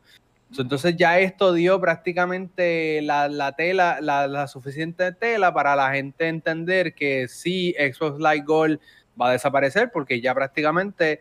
[0.62, 7.29] Entonces ya esto dio prácticamente la, tela, la, suficiente tela para la gente entender que
[7.29, 8.81] sí, Xbox Live Gold
[9.21, 11.21] va a desaparecer porque ya prácticamente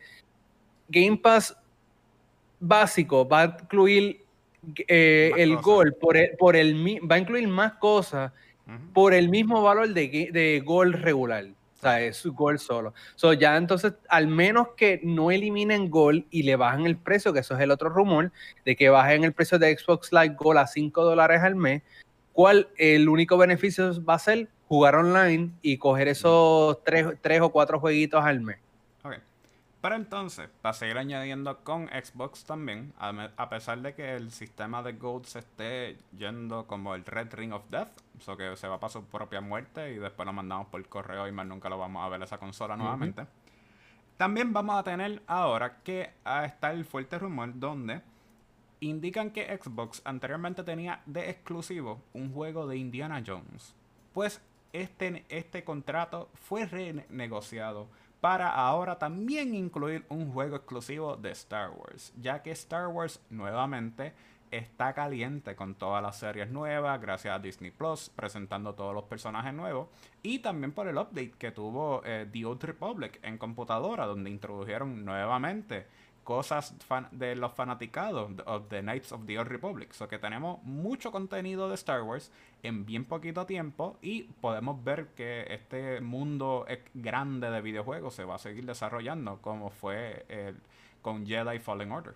[0.88, 1.56] Game Pass
[2.60, 4.22] básico va a incluir
[4.88, 6.76] eh, el Gold por el, por el,
[7.10, 8.32] va a incluir más cosas
[8.93, 11.46] por el mismo valor de, de Gold regular
[11.84, 12.93] sea, es su gol solo.
[13.15, 17.39] So, ya entonces, al menos que no eliminen gol y le bajen el precio, que
[17.39, 18.32] eso es el otro rumor,
[18.65, 21.84] de que bajen el precio de Xbox Live Gold a 5 dólares al mes,
[22.32, 24.50] ¿cuál el único beneficio va a ser?
[24.67, 28.58] Jugar online y coger esos tres, tres o cuatro jueguitos al mes.
[29.84, 34.93] Pero entonces, para seguir añadiendo con Xbox también, a, pesar de que el sistema de
[34.93, 37.89] Gold se esté yendo como el Red Ring of Death,
[38.26, 41.34] o que se va para su propia muerte y después lo mandamos por correo y
[41.34, 43.28] más nunca lo vamos a ver esa consola nuevamente.
[44.15, 46.12] También vamos a tener ahora que
[46.46, 48.02] está el fuerte rumor donde
[48.80, 53.76] indican que Xbox anteriormente tenía de exclusivo un juego de Indiana Jones.
[54.13, 54.41] Pues
[54.72, 57.89] este, este contrato fue renegociado
[58.23, 64.13] para ahora también incluir un juego exclusivo de Star Wars, ya que Star Wars nuevamente
[64.49, 69.53] está caliente con todas las series nuevas, gracias a Disney Plus, presentando todos los personajes
[69.53, 69.89] nuevos,
[70.21, 75.03] y también por el update que tuvo eh, The Old Republic en computadora, donde introdujeron
[75.03, 75.86] nuevamente
[76.23, 76.75] cosas
[77.12, 79.93] de los fanaticados of the Knights of the Old Republic.
[79.93, 82.31] So que tenemos mucho contenido de Star Wars
[82.63, 88.36] en bien poquito tiempo y podemos ver que este mundo grande de videojuegos se va
[88.36, 90.25] a seguir desarrollando como fue
[91.01, 92.15] con Jedi Fallen Order.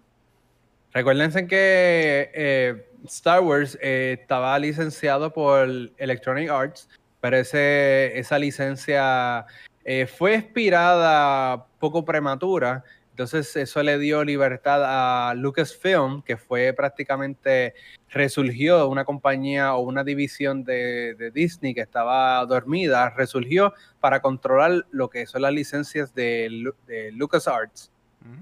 [0.94, 6.90] Recuérdense que eh, Star Wars eh, estaba licenciado por Electronic Arts,
[7.22, 9.46] pero esa licencia
[9.84, 12.84] eh, fue expirada poco prematura
[13.18, 17.74] entonces eso le dio libertad a Lucasfilm, que fue prácticamente,
[18.10, 25.10] resurgió una compañía o una división de, Disney que estaba dormida, resurgió para controlar lo
[25.10, 27.92] que son las licencias de, de LucasArts.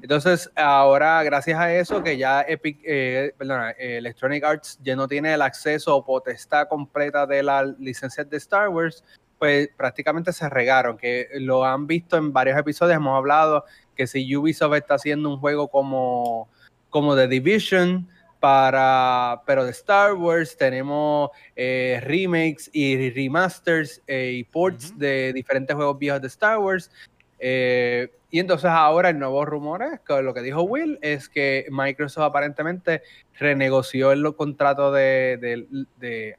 [0.02, 3.34] Entonces, ahora, gracias a eso, que ya Epic, eh,
[3.78, 8.68] Electronic Arts ya no tiene el acceso o potestad completa de las licencias de Star
[8.68, 9.06] Wars,
[9.40, 14.36] pues prácticamente se regaron, que lo han visto en varios episodios, hemos hablado que si
[14.36, 16.50] Ubisoft está haciendo un juego como,
[16.90, 18.08] como The Division,
[18.46, 25.76] para, pero de Star Wars tenemos eh, remakes y remasters eh, y ports de diferentes
[25.76, 26.92] juegos viejos de Star Wars.
[27.40, 31.66] Eh, y entonces ahora el nuevo rumor es que lo que dijo Will es que
[31.72, 33.02] Microsoft aparentemente
[33.40, 35.66] renegoció el contrato de,
[35.98, 36.36] de,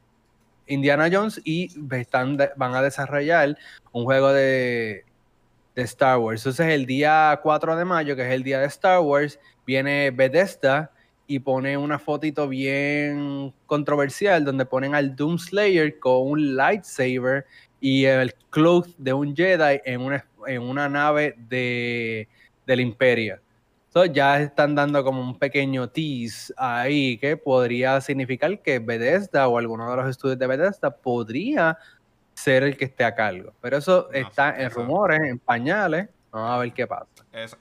[0.67, 3.57] Indiana Jones y están, van a desarrollar
[3.91, 5.03] un juego de,
[5.77, 6.41] de Star Wars.
[6.41, 10.91] Entonces el día 4 de mayo, que es el día de Star Wars, viene Bethesda
[11.27, 17.45] y pone una fotito bien controversial donde ponen al Doom Slayer con un lightsaber
[17.79, 22.27] y el cloth de un Jedi en una, en una nave de,
[22.65, 23.39] del Imperio.
[23.89, 29.59] Entonces ya están dando como un pequeño tease ahí que podría significar que Bethesda o
[29.59, 31.77] alguno de los estudios de Bethesda podría
[32.37, 33.51] ser el que esté a cargo.
[33.61, 36.09] Pero eso está en rumores, en pañales.
[36.31, 37.07] Vamos a ver qué pasa.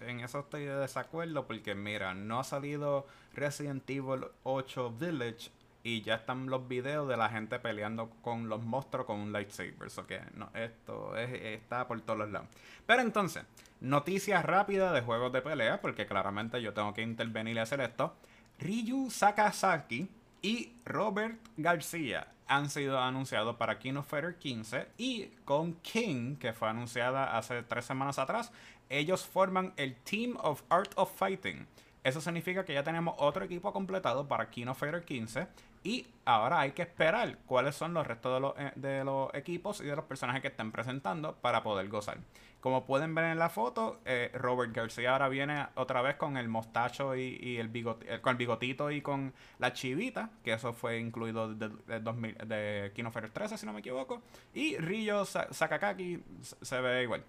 [0.01, 5.51] en eso estoy de desacuerdo porque mira, no ha salido Resident Evil 8 Village
[5.83, 9.89] y ya están los videos de la gente peleando con los monstruos con un lightsaber.
[9.89, 12.49] So que no, esto está por todos lados.
[12.85, 13.45] Pero entonces,
[13.81, 18.15] noticias rápidas de juegos de pelea, porque claramente yo tengo que intervenir y hacer esto.
[18.59, 20.11] Ryu Sakazaki
[20.43, 26.53] y Robert García han sido anunciados para King of Fighter 15 y con King, que
[26.53, 28.53] fue anunciada hace tres semanas atrás,
[28.89, 31.67] ellos forman el Team of Art of Fighting.
[32.05, 35.49] Eso significa que ya tenemos otro equipo completado para King of Fighter 15
[35.87, 39.81] y ahora hay que esperar cuáles son los restos de los, eh, de los equipos
[39.81, 42.19] y de los personajes que estén presentando para poder gozar.
[42.61, 46.49] Como pueden ver en la foto, eh, Robert García ahora viene otra vez con el
[46.49, 51.55] mostacho y, el eh, con el bigotito y con la chivita, que eso fue incluido
[51.55, 54.23] de, de, 2000, de Kino 13, si no me equivoco.
[54.55, 56.21] Y Ryo Sakakaki
[56.63, 57.23] se ve igual.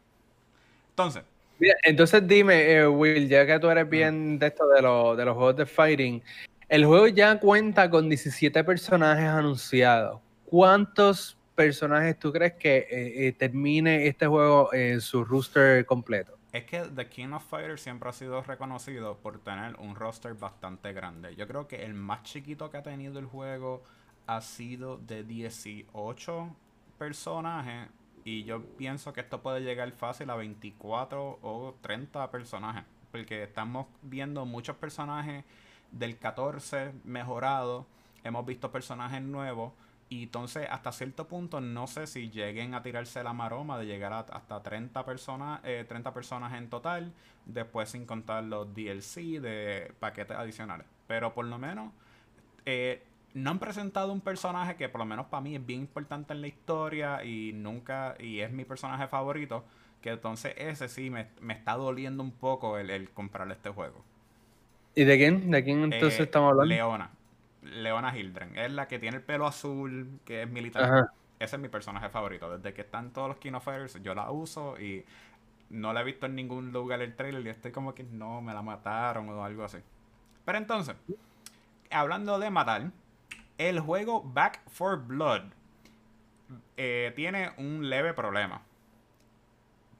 [0.90, 1.24] Entonces.
[1.84, 4.82] entonces dime, Will, ya que tú eres bien de esto de, de
[5.26, 6.24] los juegos de fighting,
[6.70, 10.20] el juego ya cuenta con 17 personajes anunciados.
[10.46, 16.38] ¿Cuántos personajes tú crees que eh, eh, termine este juego en su roster completo?
[16.52, 20.94] Es que The King of Fighters siempre ha sido reconocido por tener un roster bastante
[20.94, 21.36] grande.
[21.36, 23.84] Yo creo que el más chiquito que ha tenido el juego
[24.26, 26.56] ha sido de 18
[26.98, 27.90] personajes.
[28.24, 32.84] Y yo pienso que esto puede llegar fácil a 24 o 30 personajes.
[33.12, 35.46] Porque estamos viendo muchos personajes
[35.92, 37.86] del 14 mejorado.
[38.24, 39.74] Hemos visto personajes nuevos.
[40.10, 44.14] Y entonces, hasta cierto punto, no sé si lleguen a tirarse la maroma de llegar
[44.14, 47.12] a, hasta 30 personas, 30 eh, personas en total,
[47.46, 50.88] después sin contar los DLC de paquetes adicionales.
[51.08, 51.92] Pero por lo menos,
[52.66, 56.34] eh, no han presentado un personaje que por lo menos para mí es bien importante
[56.34, 59.64] en la historia y nunca, y es mi personaje favorito,
[60.02, 64.04] que entonces ese sí me, está doliendo un poco el, comprarle este juego.
[64.98, 65.52] ¿Y de quién?
[65.52, 66.74] ¿De quién entonces eh, estamos hablando?
[66.74, 67.12] Leona.
[67.62, 68.58] Leona Hildren.
[68.58, 71.12] Es la que tiene el pelo azul, que es militar.
[71.38, 72.58] Ese es mi personaje favorito.
[72.58, 75.06] Desde que están todos los Kino Fighters, yo la uso y
[75.70, 78.56] no la he visto en ningún lugar el trailer y estoy como que no, me
[78.56, 79.78] la mataron o algo así.
[80.44, 80.96] Pero entonces,
[81.92, 82.90] hablando de matar,
[83.60, 85.44] el juego Back for Blood
[86.76, 88.64] eh, tiene un leve problema.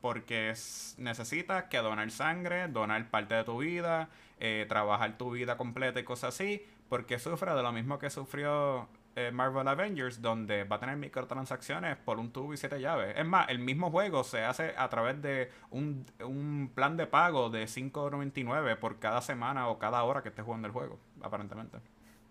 [0.02, 0.56] Porque
[0.98, 6.04] necesitas que donar sangre, donar parte de tu vida eh, trabajar tu vida completa y
[6.04, 10.80] cosas así, porque sufre de lo mismo que sufrió eh, Marvel Avengers, donde va a
[10.80, 13.16] tener microtransacciones por un tubo y siete llaves.
[13.18, 17.50] Es más, el mismo juego se hace a través de un, un plan de pago
[17.50, 21.80] de 5.99 por cada semana o cada hora que estés jugando el juego, aparentemente.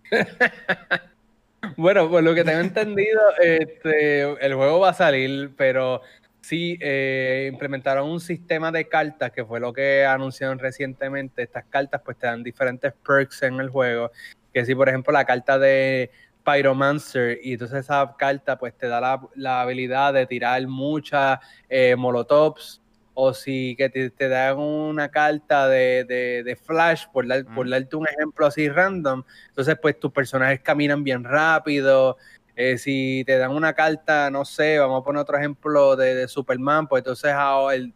[1.76, 6.02] bueno, por lo que tengo entendido, este, el juego va a salir, pero
[6.46, 11.42] Sí, eh, implementaron un sistema de cartas, que fue lo que anunciaron recientemente.
[11.42, 14.12] Estas cartas pues te dan diferentes perks en el juego.
[14.54, 16.08] Que si, por ejemplo, la carta de
[16.44, 19.00] Pyromancer, y entonces esa carta pues te da
[19.34, 22.80] la, habilidad de tirar muchas eh, molotovs,
[23.14, 28.68] o si que te, dan una carta de, Flash, por, por darte un ejemplo así
[28.68, 32.18] random, entonces pues tus personajes caminan bien rápido,
[32.56, 36.88] eh, si te dan una carta, no sé, vamos a poner otro ejemplo de, Superman,
[36.88, 37.34] pues entonces
[37.74, 37.92] el,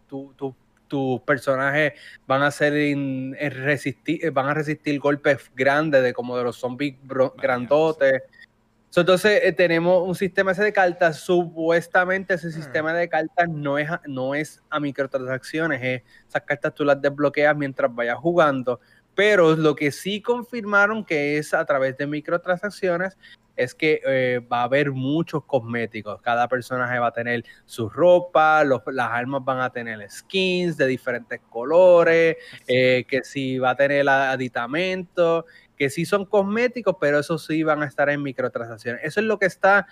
[0.87, 1.95] tus personajes
[2.27, 2.75] van a ser
[3.53, 6.97] resistir, eh, van a resistir golpes grandes de como de los zombies
[7.39, 8.23] grandotes.
[8.95, 11.21] entonces eh, tenemos un sistema ese de cartas.
[11.21, 12.53] Supuestamente ese hmm.
[12.53, 16.03] sistema de cartas no es, a, no es a microtransacciones.
[16.29, 18.79] esas cartas tú las desbloqueas mientras vayas jugando.
[19.15, 23.17] Pero lo que sí confirmaron que es a través de microtransacciones
[23.57, 26.21] es que eh, va a haber muchos cosméticos.
[26.23, 31.41] Cada personaje va a tener su ropa, las armas van a tener skins de diferentes
[31.51, 32.37] colores,
[32.67, 35.45] eh, que si va a tener aditamentos,
[35.77, 39.03] que sí son cosméticos, pero eso sí van a estar en microtransacciones.
[39.05, 39.87] Eso es lo que está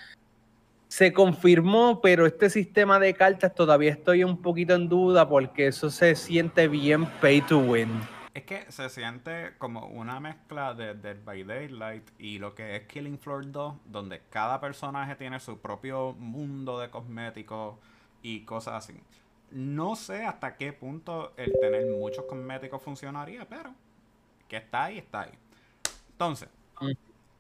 [0.89, 5.91] se confirmó, pero este sistema de cartas todavía estoy un poquito en duda porque eso
[5.91, 7.91] se siente bien pay to win.
[8.39, 12.87] Es que se siente como una mezcla de Dead by Daylight y lo que es
[12.87, 17.81] Killing Floor 2, donde cada personaje tiene su propio mundo de cosméticos
[18.23, 19.03] y cosas así.
[19.51, 23.75] No sé hasta qué punto el tener muchos cosméticos funcionaría, pero
[24.47, 25.33] que está ahí, está ahí.
[26.13, 26.49] Entonces,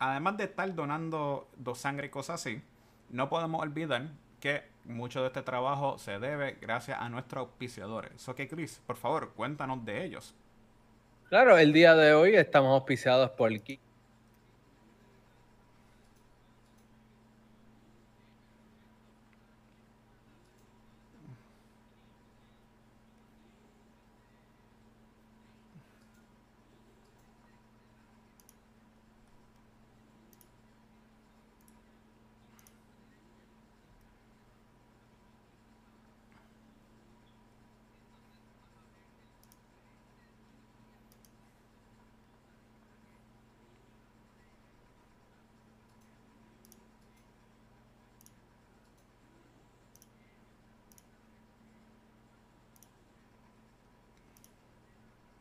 [0.00, 2.60] además de estar donando dos sangre y cosas así,
[3.08, 4.08] no podemos olvidar
[4.40, 8.20] que mucho de este trabajo se debe gracias a nuestros auspiciadores.
[8.20, 10.34] So que Chris, por favor, cuéntanos de ellos.
[11.28, 13.87] Claro, el día de hoy estamos auspiciados por Kik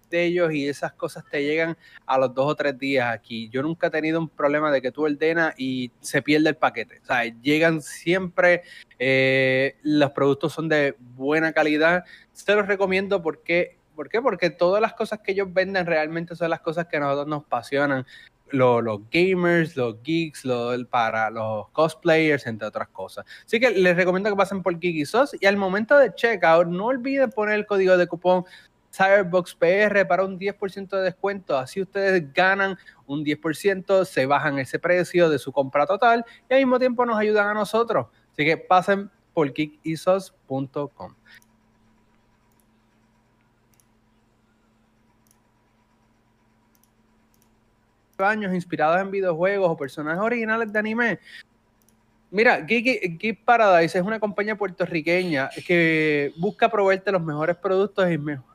[0.09, 3.49] de ellos y esas cosas te llegan a los dos o tres días aquí.
[3.49, 6.99] Yo nunca he tenido un problema de que tú ordenas y se pierde el paquete.
[7.03, 8.63] O sea, llegan siempre,
[8.99, 12.05] eh, los productos son de buena calidad.
[12.31, 14.09] Se los recomiendo porque, ¿por?
[14.21, 17.43] Porque todas las cosas que ellos venden realmente son las cosas que a nosotros nos
[17.43, 18.05] apasionan.
[18.49, 18.81] Los,
[19.11, 20.43] gamers, los geeks,
[20.89, 23.25] para los cosplayers, entre otras cosas.
[23.45, 26.85] Así que les recomiendo que pasen por Geeky Sauce y al momento de checkout no
[26.85, 28.45] olviden poner el código de cupón
[28.97, 31.57] Cyberbox PR para un 10% de descuento.
[31.57, 36.59] Así ustedes ganan un 10%, se bajan ese precio de su compra total y al
[36.61, 38.07] mismo tiempo nos ayudan a nosotros.
[38.31, 41.13] Así que pasen por kickisos.com.
[48.19, 51.19] años inspirados en videojuegos o personajes originales de anime,
[52.29, 58.05] Mira, Geek, Paradise es una compañía puertorriqueña que busca proveerte los mejores productos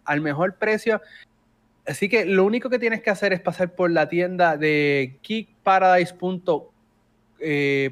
[0.04, 1.00] al mejor precio.
[1.86, 6.71] Así que lo único que tienes que hacer es pasar por la tienda de geekparadise.com
[7.42, 7.90] eh,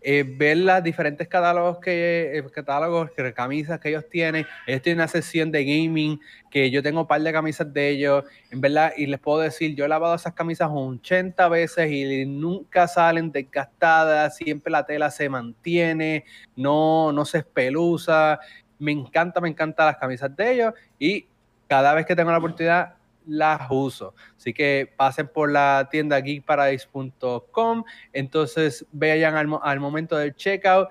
[0.00, 4.46] eh, ver los diferentes catálogos que eh, catálogos, que camisas que ellos tienen.
[4.66, 8.24] Ellos tienen una sesión de gaming que yo tengo un par de camisas de ellos,
[8.50, 12.88] en verdad, y les puedo decir, yo he lavado esas camisas 80 veces y nunca
[12.88, 16.24] salen desgastadas, siempre la tela se mantiene,
[16.56, 18.40] no, no se espeluza.
[18.78, 21.26] Me encanta, me encantan las camisas de ellos y
[21.68, 22.97] cada vez que tengo la oportunidad
[23.28, 24.14] las uso.
[24.36, 27.84] Así que pasen por la tienda geekparadise.com.
[28.12, 30.88] Entonces vayan al, momento del checkout,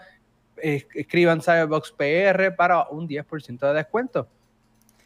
[0.55, 4.27] escriban Cyberbox PR para un 10% de descuento.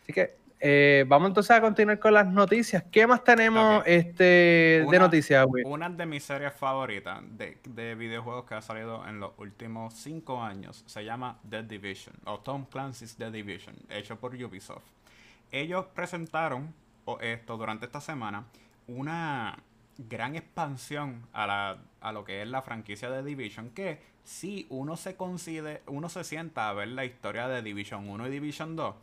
[0.03, 2.83] Así que eh, vamos entonces a continuar con las noticias.
[2.91, 8.53] ¿Qué más tenemos este, de noticias, Una de mis series favoritas de, de, videojuegos que
[8.53, 13.31] ha salido en los últimos cinco años se llama The Division, o Tom Clancy's The
[13.31, 14.85] Division, hecho por Ubisoft.
[15.51, 16.71] Ellos presentaron
[17.21, 18.45] esto durante esta semana
[18.87, 19.57] una
[19.97, 24.97] gran expansión a, la, a lo que es la franquicia de Division que si uno
[24.97, 28.95] se considera, uno se sienta a ver la historia de Division 1 y Division 2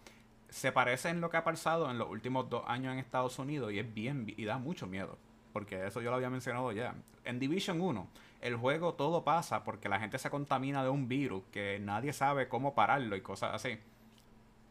[0.49, 3.73] se parece en lo que ha pasado en los últimos dos años en Estados Unidos
[3.73, 5.19] y es bien y da mucho miedo
[5.53, 6.95] porque eso yo lo había mencionado ya.
[7.25, 8.09] En Division 1
[8.41, 12.49] el juego todo pasa porque la gente se contamina de un virus que nadie sabe
[12.49, 13.79] cómo pararlo y cosas así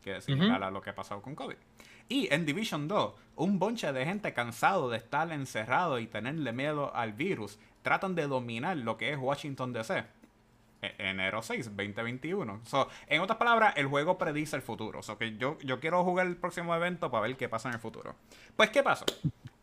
[0.01, 1.57] que es similar a lo que ha pasado con COVID
[2.09, 6.95] y en Division 2, un bonche de gente cansado de estar encerrado y tenerle miedo
[6.95, 10.03] al virus, tratan de dominar lo que es Washington DC.
[10.81, 12.61] E, enero 6, 2021.
[12.65, 15.01] So, en otras palabras, el juego predice el futuro.
[15.01, 17.81] So, que yo, yo quiero jugar el próximo evento para ver qué pasa en el
[17.81, 18.15] futuro.
[18.55, 19.05] Pues, ¿qué pasó?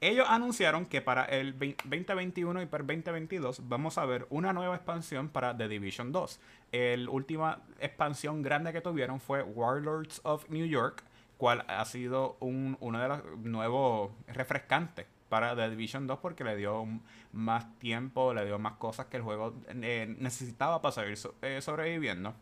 [0.00, 4.74] Ellos anunciaron que para el 2021 y para el 2022 vamos a ver una nueva
[4.74, 6.40] expansión para The Division 2.
[6.72, 11.04] La última expansión grande que tuvieron fue Warlords of New York,
[11.44, 16.56] cual ha sido un, uno de los nuevos refrescantes para The Division 2 porque le
[16.56, 16.86] dio
[17.32, 22.32] más tiempo, le dio más cosas que el juego eh, necesitaba para seguir eh, sobreviviendo.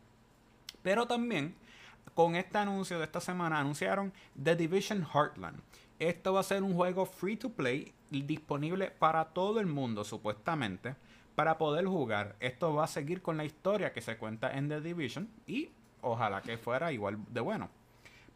[0.85, 1.57] Pero también
[2.15, 5.61] con este anuncio de esta semana anunciaron The Division Heartland.
[5.99, 10.95] Esto va a ser un juego free to play disponible para todo el mundo supuestamente
[11.35, 12.37] para poder jugar.
[12.39, 15.71] Esto va a seguir con la historia que se cuenta en The Division y
[16.03, 17.82] ojalá que fuera igual de bueno.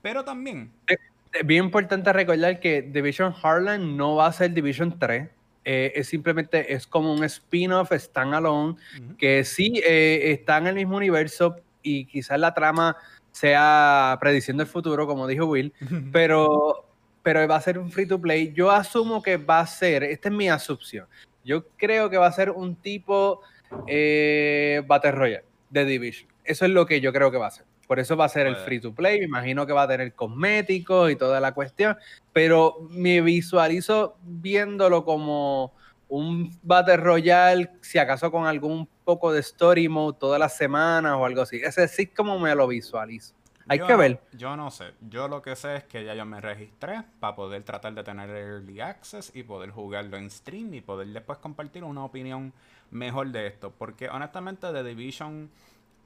[0.07, 0.71] Pero también...
[0.87, 5.29] Es bien importante recordar que Division Heartland no va a ser Division 3.
[5.65, 8.77] Eh, es simplemente es como un spin-off standalone
[9.19, 12.97] que sí eh, está en el mismo universo y quizás la trama
[13.33, 15.73] sea prediciendo el futuro, como dijo Will,
[16.13, 16.89] pero,
[17.25, 18.53] pero va a ser un free to play.
[18.53, 21.09] Yo asumo que va a ser, esta es mi asunción,
[21.45, 23.41] yo creo que va a ser un tipo
[23.89, 26.31] eh, Battle Royale de Division.
[26.45, 27.66] Eso es lo que yo creo que va a ser.
[27.87, 29.21] Por eso va a ser el free to play.
[29.21, 31.97] Me imagino que va a tener cosméticos y toda la cuestión.
[32.33, 35.73] Pero me visualizo viéndolo como
[36.09, 41.25] un Battle Royale, si acaso con algún poco de story mode todas las semanas o
[41.25, 41.57] algo así.
[41.57, 43.35] Ese sí como me lo visualizo.
[43.69, 44.21] Hay que ver.
[44.33, 44.93] Yo no sé.
[45.09, 48.31] Yo lo que sé es que ya yo me registré para poder tratar de tener
[48.31, 52.53] early access y poder jugarlo en stream y poder después compartir una opinión
[52.93, 53.73] mejor de esto.
[53.77, 55.51] Porque honestamente The Division,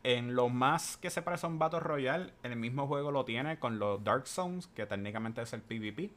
[0.03, 3.59] en lo más que se parece a un Battle Royale, el mismo juego lo tiene
[3.59, 6.11] con los Dark Zones, que técnicamente es el PvP.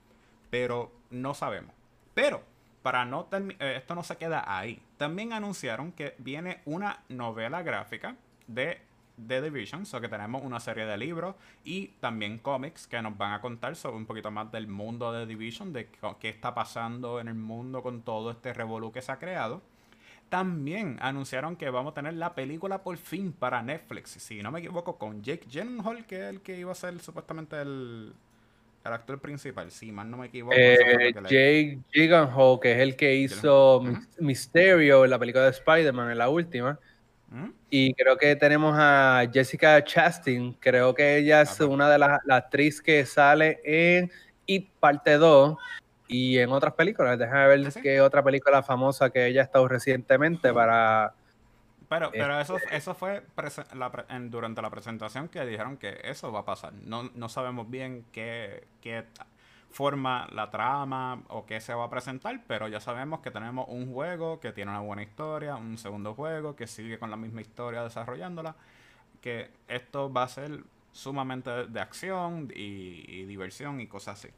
[0.50, 1.74] Pero no sabemos.
[2.14, 2.44] Pero,
[2.82, 4.82] para no eh, esto no se queda ahí.
[4.98, 8.16] También anunciaron que viene una novela gráfica
[8.48, 8.82] de
[9.28, 13.34] The Division, so que tenemos una serie de libros y también cómics que nos van
[13.34, 17.28] a contar sobre un poquito más del mundo de Division, de qué está pasando en
[17.28, 19.62] el mundo con todo este revolú que se ha creado.
[20.34, 24.62] También anunciaron que vamos a tener la película por fin para Netflix, si no me
[24.62, 28.12] equivoco, con Jake Gyllenhaal, que es el que iba a ser supuestamente el,
[28.84, 30.56] el actor principal, si mal no me equivoco.
[30.58, 33.84] Eh, Jake Gyllenhaal, que es el que hizo
[34.18, 36.80] Mysterio en la película de Spider-Man, en la última.
[37.70, 42.82] Y creo que tenemos a Jessica Chastain, creo que ella es una de las actrices
[42.82, 44.12] que sale en
[44.48, 45.60] It Parte 2
[46.14, 47.18] y en otras películas.
[47.18, 51.16] Déjame ver ¿Ah, qué otra película famosa que ella ha estado recientemente para...
[51.90, 53.24] Pero, pero eso, este eso fue
[54.30, 56.74] durante la presentación que dijeron que eso va a pasar.
[56.74, 59.06] No, no sabemos bien qué, qué
[59.72, 63.92] forma la trama o qué se va a presentar, pero ya sabemos que tenemos un
[63.92, 67.84] juego que tiene una buena historia, un segundo juego que sigue con la misma historia
[67.84, 68.56] desarrollándola,
[69.22, 70.64] que esto va a ser
[70.94, 74.30] sumamente de acción y, diversión y cosas así.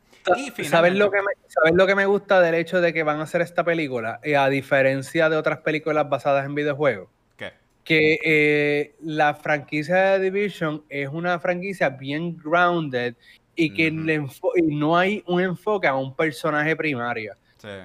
[0.58, 3.24] Y ¿Sabes, lo que me, lo que me gusta del hecho de que van a
[3.24, 4.20] hacer esta película?
[4.24, 7.10] Eh, a diferencia de otras películas basadas en videojuegos.
[7.38, 7.52] ¿Qué?
[7.84, 13.16] Que eh, la franquicia de Division es una franquicia bien grounded
[13.56, 17.36] y que no hay un enfoque a un personaje primario.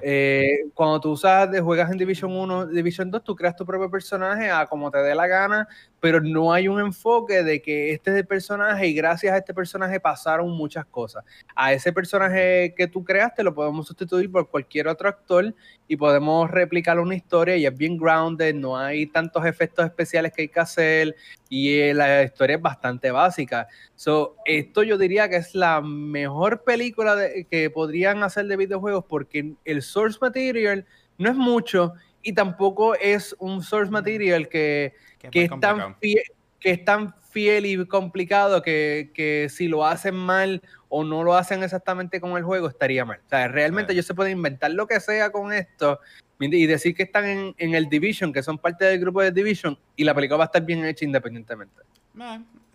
[0.02, 4.50] Eh, cuando tú usas, juegas en Division 1, Division 2, tú creas tu propio personaje
[4.50, 5.68] a como te dé la gana,
[6.00, 9.52] pero no hay un enfoque de que este es el personaje y gracias a este
[9.52, 11.24] personaje pasaron muchas cosas.
[11.54, 15.54] A ese personaje que tú creaste lo podemos sustituir por cualquier otro actor
[15.86, 20.42] y podemos replicar una historia y es bien grounded, no hay tantos efectos especiales que
[20.42, 21.16] hay que hacer
[21.48, 23.68] y eh, la historia es bastante básica.
[23.94, 27.16] So, esto yo diría que es la mejor película
[27.50, 30.86] que podrían hacer de videojuegos porque el source material
[31.18, 31.92] no es mucho
[32.22, 34.94] y tampoco es un source material que,
[35.30, 36.22] que, es, tan fiel,
[36.58, 41.62] que es tan fiel y complicado que, si lo hacen mal o no lo hacen
[41.62, 43.20] exactamente con el juego estaría mal.
[43.24, 46.00] O sea, realmente ellos se pueden inventar lo que sea con esto
[46.40, 49.78] y decir que están en, en, el Division, que son parte del grupo de Division,
[49.94, 51.82] y la película va a estar bien hecha independientemente.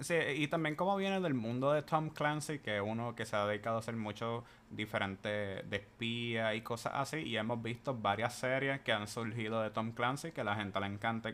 [0.09, 3.35] Eh, y también como viene del mundo de Tom Clancy, que es uno que se
[3.35, 8.33] ha dedicado a hacer mucho diferente de espía y cosas así, y hemos visto varias
[8.35, 11.33] series que han surgido de Tom Clancy que a la gente le encanta.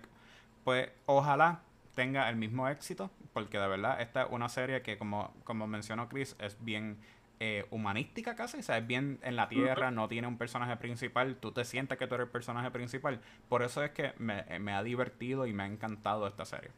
[0.64, 1.62] Pues ojalá
[1.96, 6.10] tenga el mismo éxito, porque de verdad esta es una serie que como, como mencionó
[6.10, 6.98] Chris es bien
[7.40, 11.38] eh, humanística casi, o sea, es bien en la tierra, no tiene un personaje principal,
[11.38, 14.74] tú te sientes que tú eres el personaje principal, por eso es que me, me
[14.74, 16.70] ha divertido y me ha encantado esta serie.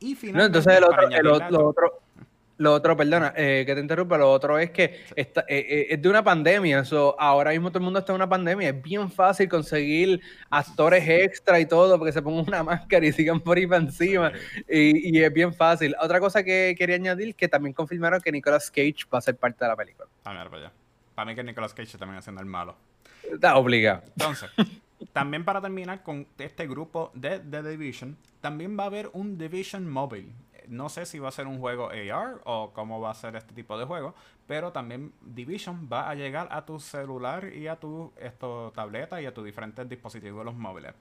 [0.00, 0.80] Y finalmente, entonces
[1.52, 2.02] lo otro,
[2.62, 6.00] lo otro, perdona, eh, que te interrumpa, lo otro es que está, eh, eh, es
[6.00, 6.84] de una pandemia,
[7.18, 11.58] ahora mismo todo el mundo está en una pandemia, es bien fácil conseguir actores extra
[11.58, 14.32] y todo, porque se pongan una máscara y sigan por ahí para encima,
[14.68, 15.96] y, y, es bien fácil.
[16.00, 19.64] Otra cosa que quería añadir, que también confirmaron que Nicolas Cage va a ser parte
[19.64, 20.08] de la película.
[20.24, 20.72] A ver, para allá.
[21.14, 22.76] Para mí que Nicolas Cage también haciendo el malo.
[23.30, 24.02] Está obligado.
[24.16, 24.50] Entonces,
[25.12, 29.88] también para terminar con este grupo de The Division, también va a haber un Division
[29.88, 30.32] Mobile.
[30.68, 33.52] No sé si va a ser un juego AR o cómo va a ser este
[33.52, 34.14] tipo de juego,
[34.46, 39.26] pero también Division va a llegar a tu celular y a tu esto, tableta y
[39.26, 40.94] a tus diferentes dispositivos de los móviles.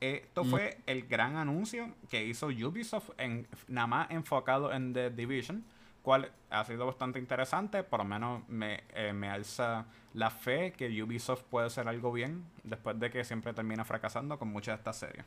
[0.00, 0.50] Esto mm.
[0.50, 5.64] fue el gran anuncio que hizo Ubisoft en, nada más enfocado en The Division
[6.06, 7.82] cual ha sido bastante interesante.
[7.82, 12.44] Por lo menos me, eh, me alza la fe que Ubisoft puede hacer algo bien
[12.62, 15.24] después de que siempre termina fracasando con muchas de estas series.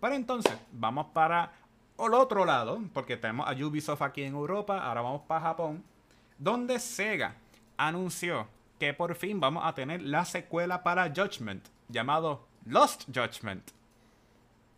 [0.00, 1.52] Pero entonces, vamos para
[1.96, 5.84] el otro lado, porque tenemos a Ubisoft aquí en Europa, ahora vamos para Japón,
[6.38, 7.36] donde Sega
[7.76, 8.48] anunció
[8.80, 13.70] que por fin vamos a tener la secuela para Judgment, llamado Lost Judgment.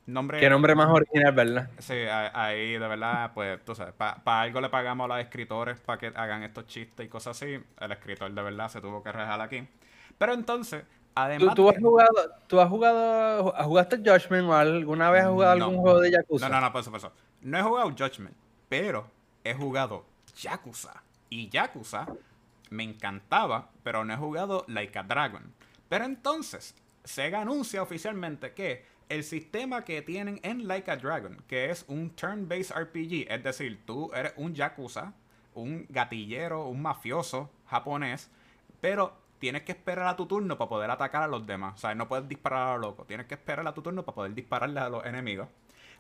[0.06, 1.70] Nombre, Qué nombre más original, ¿verdad?
[1.78, 1.94] Sí,
[2.32, 6.06] ahí de verdad, pues tú sabes, para algo le pagamos a los escritores para que
[6.14, 7.58] hagan estos chistes y cosas así.
[7.80, 9.66] El escritor de verdad se tuvo que rejar aquí.
[10.16, 10.84] Pero entonces,
[11.16, 11.56] además.
[11.56, 16.00] ¿Tú, has jugado, tú has jugado, jugaste Judgment o alguna vez has jugado algún juego
[16.00, 16.48] de Yakuza?
[16.48, 17.12] No, no, no, por eso, por eso.
[17.40, 18.36] No he jugado Judgment,
[18.68, 19.10] pero
[19.42, 20.04] he jugado
[20.36, 21.02] Yakuza.
[21.30, 22.06] Y Yakuza
[22.70, 25.52] me encantaba, pero no he jugado Like a Dragon.
[25.88, 31.70] Pero entonces, Sega anuncia oficialmente que el sistema que tienen en Like a Dragon, que
[31.70, 35.14] es un turn-based RPG, es decir, tú eres un yakuza,
[35.54, 38.30] un gatillero, un mafioso japonés,
[38.80, 41.74] pero tienes que esperar a tu turno para poder atacar a los demás.
[41.74, 44.14] O sea, no puedes disparar a lo loco, tienes que esperar a tu turno para
[44.14, 45.48] poder dispararle a los enemigos.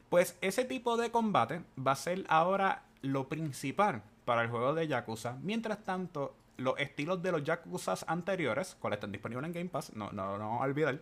[0.08, 4.86] Pues ese tipo de combate va a ser ahora lo principal para el juego de
[4.88, 5.36] Yakuza.
[5.42, 10.10] Mientras tanto, los estilos de los Yakuzas anteriores, cuales están disponibles en Game Pass, no,
[10.12, 11.00] no, no olvidar,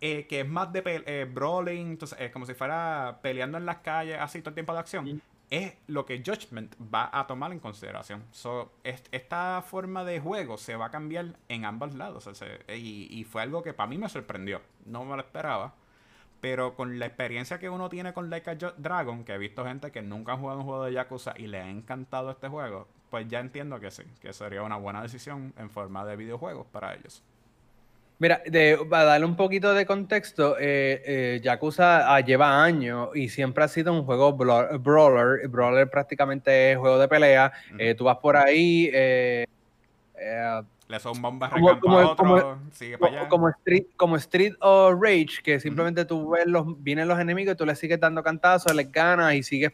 [0.00, 3.78] eh, que es más de eh, brawling, entonces, es como si fuera peleando en las
[3.78, 7.58] calles, así todo el tiempo de acción, es lo que Judgment va a tomar en
[7.58, 8.24] consideración.
[8.30, 12.28] So, esta forma de juego se va a cambiar en ambos lados.
[12.68, 14.60] y, y, fue algo que para mí me sorprendió.
[14.84, 15.74] No me lo esperaba.
[16.40, 19.90] Pero con la experiencia que uno tiene con Like a Dragon, que he visto gente
[19.90, 23.26] que nunca ha jugado un juego de Yakuza y le ha encantado este juego, pues
[23.28, 27.24] ya entiendo que sí, que sería una buena decisión en forma de videojuegos para ellos.
[28.20, 33.28] Mira, de, para darle un poquito de contexto, eh, eh, Yakuza ah, lleva años y
[33.28, 35.46] siempre ha sido un juego brawler.
[35.48, 37.52] Brawler prácticamente es juego de pelea.
[37.78, 38.90] Eh, tú vas por ahí.
[40.88, 43.28] Le son bombas como, como, a otro, sigue para allá.
[43.28, 47.56] Como Street, como Street o Rage, que simplemente tú ves los, vienen los enemigos y
[47.56, 49.72] tú les sigues dando cantazos, les ganas y sigues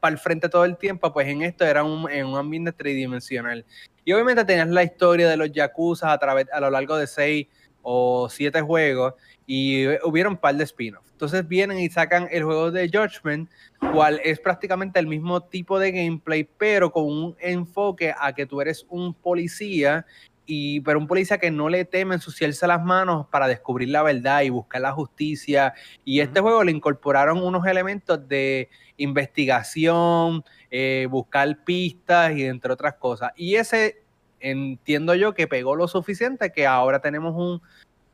[0.00, 1.12] para el frente todo el tiempo.
[1.12, 3.64] Pues en esto era un, en un ambiente tridimensional.
[4.04, 7.46] Y obviamente tenías la historia de los Yakuza a, través, a lo largo de seis
[7.84, 9.14] o siete juegos
[9.46, 11.08] y hubieron un par de spin-offs.
[11.12, 13.48] Entonces vienen y sacan el juego de Judgment,
[13.92, 18.60] cual es prácticamente el mismo tipo de gameplay, pero con un enfoque a que tú
[18.60, 20.06] eres un policía,
[20.46, 24.42] y, pero un policía que no le teme ensuciarse las manos para descubrir la verdad
[24.42, 25.72] y buscar la justicia.
[26.04, 32.94] Y este juego le incorporaron unos elementos de investigación, eh, buscar pistas y entre otras
[32.94, 33.32] cosas.
[33.36, 34.03] Y ese
[34.44, 37.62] entiendo yo que pegó lo suficiente que ahora tenemos un,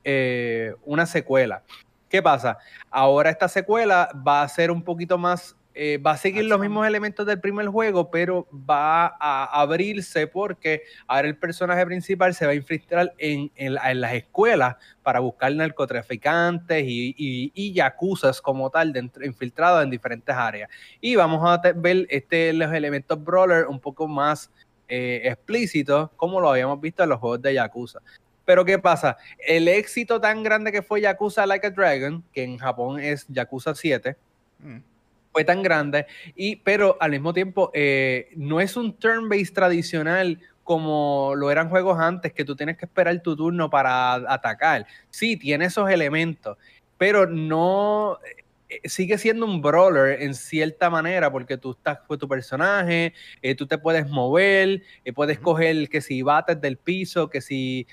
[0.05, 1.65] eh, una secuela.
[2.09, 2.59] ¿Qué pasa?
[2.91, 6.87] Ahora esta secuela va a ser un poquito más, eh, va a seguir los mismos
[6.87, 12.53] elementos del primer juego, pero va a abrirse porque ahora el personaje principal se va
[12.53, 19.83] a infiltrar en, las escuelas para buscar narcotraficantes y, y, y yacuzas como tal, infiltrados
[19.83, 20.71] en diferentes áreas.
[21.01, 24.51] Y vamos a ver este, los elementos brawler un poco más
[24.91, 28.01] eh, explícitos como lo habíamos visto en los juegos de Yakuza.
[28.45, 29.17] Pero ¿qué pasa?
[29.39, 33.75] El éxito tan grande que fue Yakuza Like a Dragon, que en Japón es Yakuza
[33.75, 34.17] 7,
[34.59, 34.79] mm.
[35.33, 41.33] fue tan grande, y, pero al mismo tiempo eh, no es un turn-based tradicional como
[41.37, 44.87] lo eran juegos antes, que tú tienes que esperar tu turno para atacar.
[45.11, 46.59] Sí, tiene esos elementos,
[46.99, 48.19] pero no
[48.85, 53.67] sigue siendo un brawler en cierta manera, porque tú estás con tu personaje, eh, tú
[53.67, 57.87] te puedes mover, eh, puedes coger que si bates del piso, que si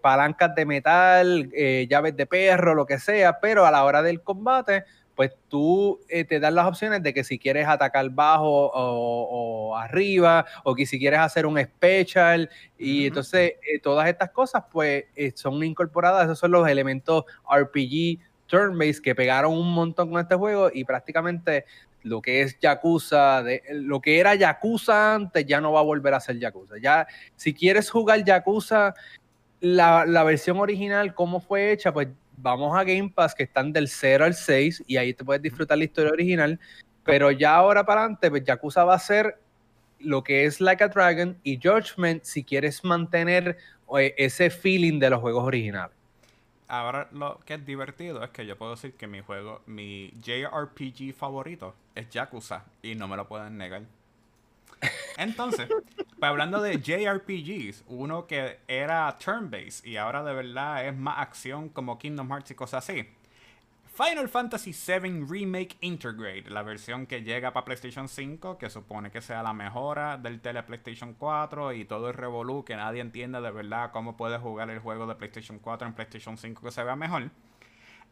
[0.00, 1.50] palancas de metal,
[1.88, 4.84] llaves de perro, lo que sea, pero a la hora del combate,
[5.14, 10.74] pues tú te das las opciones de que si quieres atacar bajo o, arriba, o
[10.76, 16.38] que si quieres hacer un special, y entonces todas estas cosas pues son incorporadas, esos
[16.38, 18.18] son los elementos RPG
[18.48, 21.64] turn-based que pegaron un montón con este juego y prácticamente
[22.02, 26.14] lo que es Yakuza, de, lo que era Yakuza antes ya no va a volver
[26.14, 26.76] a ser Yakuza.
[26.80, 28.94] Ya, si quieres jugar Yakuza,
[29.60, 33.88] la, la versión original, cómo fue hecha, pues vamos a Game Pass que están del
[33.88, 36.58] 0 al 6 y ahí te puedes disfrutar la historia original.
[37.04, 39.38] Pero ya ahora para adelante, pues Yakuza va a ser
[39.98, 43.56] lo que es Like a Dragon y Judgment si quieres mantener
[43.98, 45.97] eh, ese feeling de los juegos originales.
[46.68, 51.14] Ahora lo que es divertido es que yo puedo decir que mi juego, mi JRPG
[51.14, 53.82] favorito es Yakuza y no me lo pueden negar.
[55.16, 61.18] Entonces, pues hablando de JRPGs, uno que era turn-based y ahora de verdad es más
[61.18, 63.08] acción como Kingdom Hearts y cosas así.
[63.98, 69.20] Final Fantasy VII Remake Intergrade, la versión que llega para PlayStation 5, que supone que
[69.20, 73.50] sea la mejora del tele PlayStation 4 y todo el revolú que nadie entiende de
[73.50, 76.94] verdad cómo puede jugar el juego de PlayStation 4 en PlayStation 5 que se vea
[76.94, 77.32] mejor,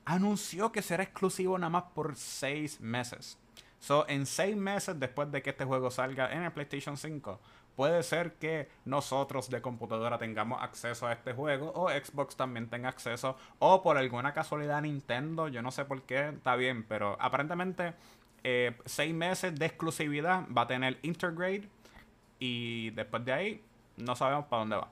[0.04, 3.38] anunció que será exclusivo nada más por 6 meses.
[3.86, 7.38] So, en 6 meses después de que este juego salga en el PlayStation 5,
[7.76, 12.88] puede ser que nosotros de computadora tengamos acceso a este juego o Xbox también tenga
[12.88, 17.94] acceso o por alguna casualidad Nintendo, yo no sé por qué, está bien, pero aparentemente
[18.42, 21.68] eh, seis meses de exclusividad va a tener Intergrade
[22.40, 23.64] y después de ahí
[23.98, 24.90] no sabemos para dónde va.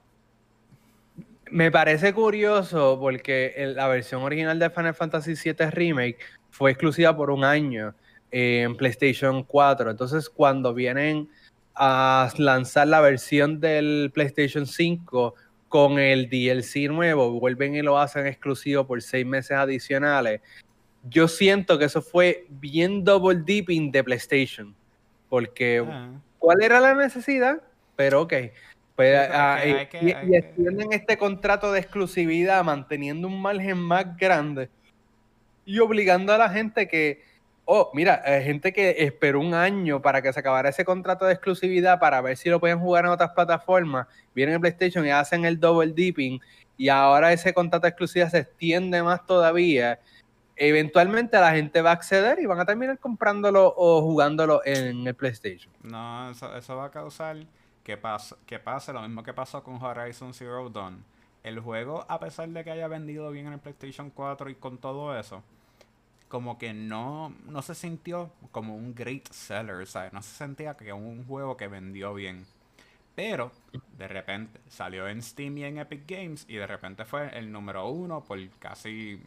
[1.50, 6.18] Me parece curioso porque la versión original de Final Fantasy VII Remake
[6.50, 7.92] fue exclusiva por un año
[8.36, 9.92] en PlayStation 4.
[9.92, 11.28] Entonces, cuando vienen
[11.76, 15.36] a lanzar la versión del PlayStation 5
[15.68, 20.40] con el DLC nuevo, vuelven y lo hacen exclusivo por seis meses adicionales.
[21.08, 24.74] Yo siento que eso fue bien double dipping de PlayStation.
[25.28, 26.10] Porque, ah.
[26.40, 27.62] ¿cuál era la necesidad?
[27.94, 28.34] Pero ok.
[28.96, 34.70] Pues, ah, y, extienden este contrato de exclusividad manteniendo un margen más grande
[35.64, 37.22] y obligando a la gente que
[37.66, 41.32] Oh, mira, hay gente que esperó un año para que se acabara ese contrato de
[41.32, 44.06] exclusividad para ver si lo pueden jugar en otras plataformas.
[44.34, 46.40] Vienen en PlayStation y hacen el double dipping
[46.76, 49.98] y ahora ese contrato de exclusividad se extiende más todavía.
[50.56, 55.14] Eventualmente la gente va a acceder y van a terminar comprándolo o jugándolo en el
[55.14, 55.72] PlayStation.
[55.82, 57.38] No, eso, va a causar
[57.82, 57.98] que
[58.46, 61.02] que pase lo mismo que pasó con Horizon Zero Dawn.
[61.42, 64.78] El juego, a pesar de que haya vendido bien en el PlayStation 4 y con
[64.78, 65.42] todo eso,
[66.28, 70.12] como que no, no se sintió como un great seller, ¿sabes?
[70.12, 72.46] No se sentía que un juego que vendió bien.
[73.14, 73.52] Pero
[73.96, 77.88] de repente salió en Steam y en Epic Games y de repente fue el número
[77.88, 79.20] uno por casi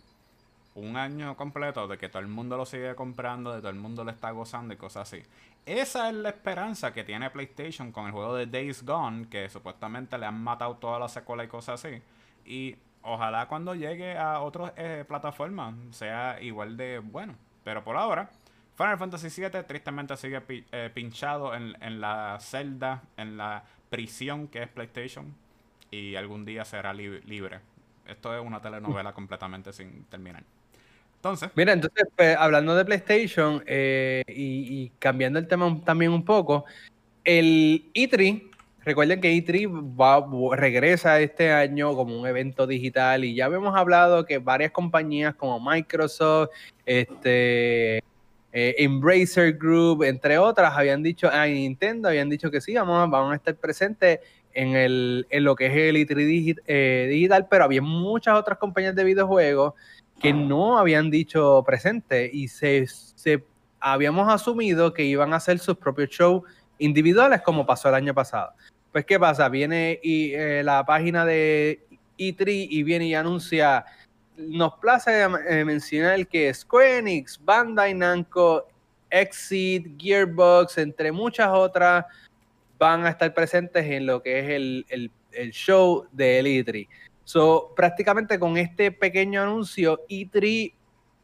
[0.75, 4.03] un año completo de que todo el mundo lo sigue comprando, de todo el mundo
[4.03, 5.23] lo está gozando y cosas así.
[5.65, 10.17] Esa es la esperanza que tiene PlayStation con el juego de Days Gone, que supuestamente
[10.17, 12.01] le han matado toda la secuela y cosas así.
[12.45, 12.75] Y
[13.07, 17.35] ojalá cuando llegue a otras eh, plataformas sea igual de bueno.
[17.63, 18.29] Pero por ahora,
[18.75, 20.41] Final Fantasy VII tristemente sigue
[20.71, 25.33] eh, pinchado en, la celda, en la prisión que es PlayStation.
[25.89, 27.59] Y algún día será libre.
[28.05, 30.43] Esto es una telenovela completamente sin terminar.
[31.15, 31.49] Entonces.
[31.55, 36.65] Mira, entonces, pues, hablando de PlayStation eh, y, y, cambiando el tema también un poco,
[37.23, 38.56] el E3
[38.87, 39.69] Recuerden que E3
[39.99, 40.25] va,
[40.55, 45.59] regresa este año como un evento digital y ya habíamos hablado que varias compañías como
[45.59, 46.51] Microsoft,
[46.85, 52.75] este, eh, Embracer Group, entre otras, habían dicho, a ah, Nintendo habían dicho que sí,
[52.75, 54.21] vamos, vamos a estar presentes
[54.53, 58.95] en, el, en lo que es el E3 eh, digital, pero había muchas otras compañías
[58.95, 59.73] de videojuegos
[60.21, 63.43] que no habían dicho presente y se, se
[63.81, 66.43] habíamos asumido que iban a hacer sus propios shows
[66.79, 68.53] individuales como pasó el año pasado.
[68.97, 69.47] Pues, ¿qué pasa?
[69.47, 71.85] Viene y, eh, la página de
[72.17, 73.85] E3 y viene y anuncia.
[74.35, 78.67] Nos place eh, mencionar que Square Enix, Bandai Namco,
[79.11, 82.05] Exit, Gearbox, entre muchas otras,
[82.79, 85.11] van a estar presentes en lo que es el,
[85.51, 86.87] show de E3.
[87.23, 90.73] So, prácticamente con este pequeño anuncio, E3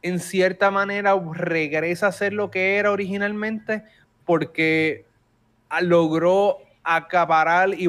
[0.04, 3.84] en cierta manera regresa a ser lo que era originalmente
[4.26, 5.08] porque
[5.82, 7.88] logró acaparar y,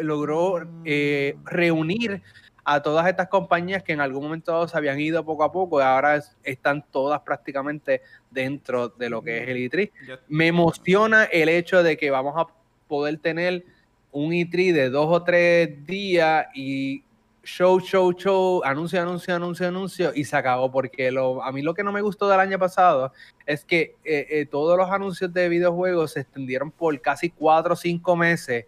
[0.00, 2.22] logró eh, reunir
[2.64, 5.84] a todas estas compañías que en algún momento se habían ido poco a poco y
[5.84, 9.90] ahora están todas prácticamente dentro de lo que es el E3.
[10.28, 12.46] Me emociona el hecho de que vamos a
[12.88, 13.64] poder tener
[14.10, 17.04] un E3 de dos o tres días y
[17.46, 20.70] show, show, show, anuncio, anuncio, anuncio, anuncio, y se acabó.
[20.70, 23.12] Porque lo, a mí lo que no me gustó del año pasado
[23.46, 27.76] es que eh, eh, todos los anuncios de videojuegos se extendieron por casi cuatro o
[27.76, 28.66] cinco meses.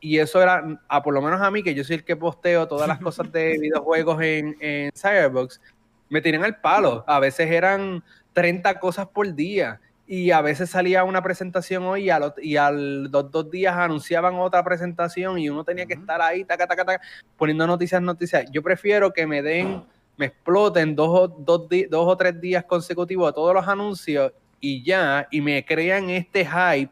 [0.00, 2.68] Y eso era, a por lo menos a mí, que yo soy el que posteo
[2.68, 5.60] todas las cosas de videojuegos en, en Cyberbox,
[6.08, 7.04] me tienen al palo.
[7.06, 8.04] A veces eran
[8.34, 13.10] 30 cosas por día y a veces salía una presentación hoy y, al, y al
[13.10, 17.04] dos, dos, días anunciaban otra presentación y uno tenía que estar ahí, taca, taca, taca,
[17.36, 18.50] poniendo noticias, noticias.
[18.50, 19.84] Yo prefiero que me den,
[20.16, 25.28] me exploten dos o, dos, dos o tres días consecutivos todos los anuncios y ya,
[25.30, 26.90] y me crean este hype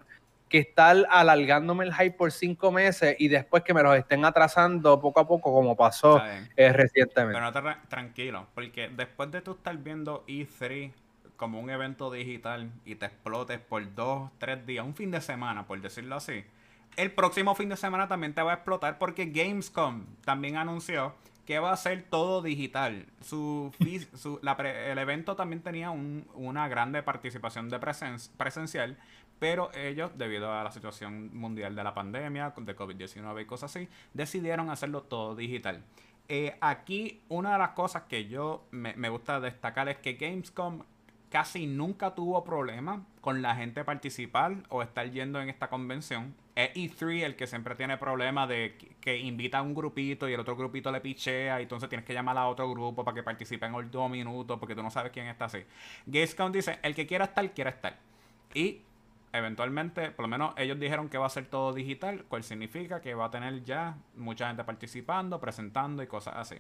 [0.51, 5.01] que está alargándome el hype por cinco meses y después que me los estén atrasando
[5.01, 6.23] poco a poco como pasó
[6.55, 7.41] eh, recientemente.
[7.41, 10.93] Pero no te tranquilo, porque después de tú estar viendo E3
[11.37, 15.67] como un evento digital y te explotes por dos, tres días, un fin de semana,
[15.67, 16.45] por decirlo así,
[16.97, 21.15] el próximo fin de semana también te va a explotar porque Gamescom también anunció
[21.47, 23.07] que va a ser todo digital.
[23.21, 28.99] Su, el evento también tenía una grande participación de presencial,
[29.39, 33.89] pero ellos, debido a la situación mundial de la pandemia, de COVID-19 y cosas así,
[34.13, 35.85] decidieron hacerlo todo digital.
[36.29, 40.83] Eh, aquí una de las cosas que yo me, me gusta destacar es que Gamescom
[41.31, 46.35] casi nunca tuvo problemas con la gente participar o estar yendo en esta convención.
[46.55, 50.41] Es E3 el que siempre tiene problemas de que, invita a un grupito y el
[50.41, 53.67] otro grupito le pichea y entonces tienes que llamar a otro grupo para que participe
[53.67, 55.65] en dos minutos porque tú no sabes quién está así.
[56.07, 57.99] Gamescom dice, el que quiera estar, quiere estar.
[58.55, 58.81] Y
[59.33, 63.15] eventualmente, por lo menos ellos dijeron que va a ser todo digital, cual significa que
[63.15, 66.57] va a tener ya mucha gente participando, presentando y cosas así.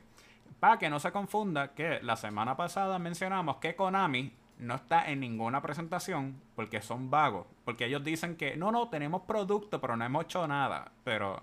[0.60, 5.20] Para que no se confunda que la semana pasada mencionamos que Konami no está en
[5.20, 7.46] ninguna presentación porque son vagos.
[7.64, 10.92] Porque ellos dicen que no, no, tenemos producto, pero no hemos hecho nada.
[11.04, 11.42] Pero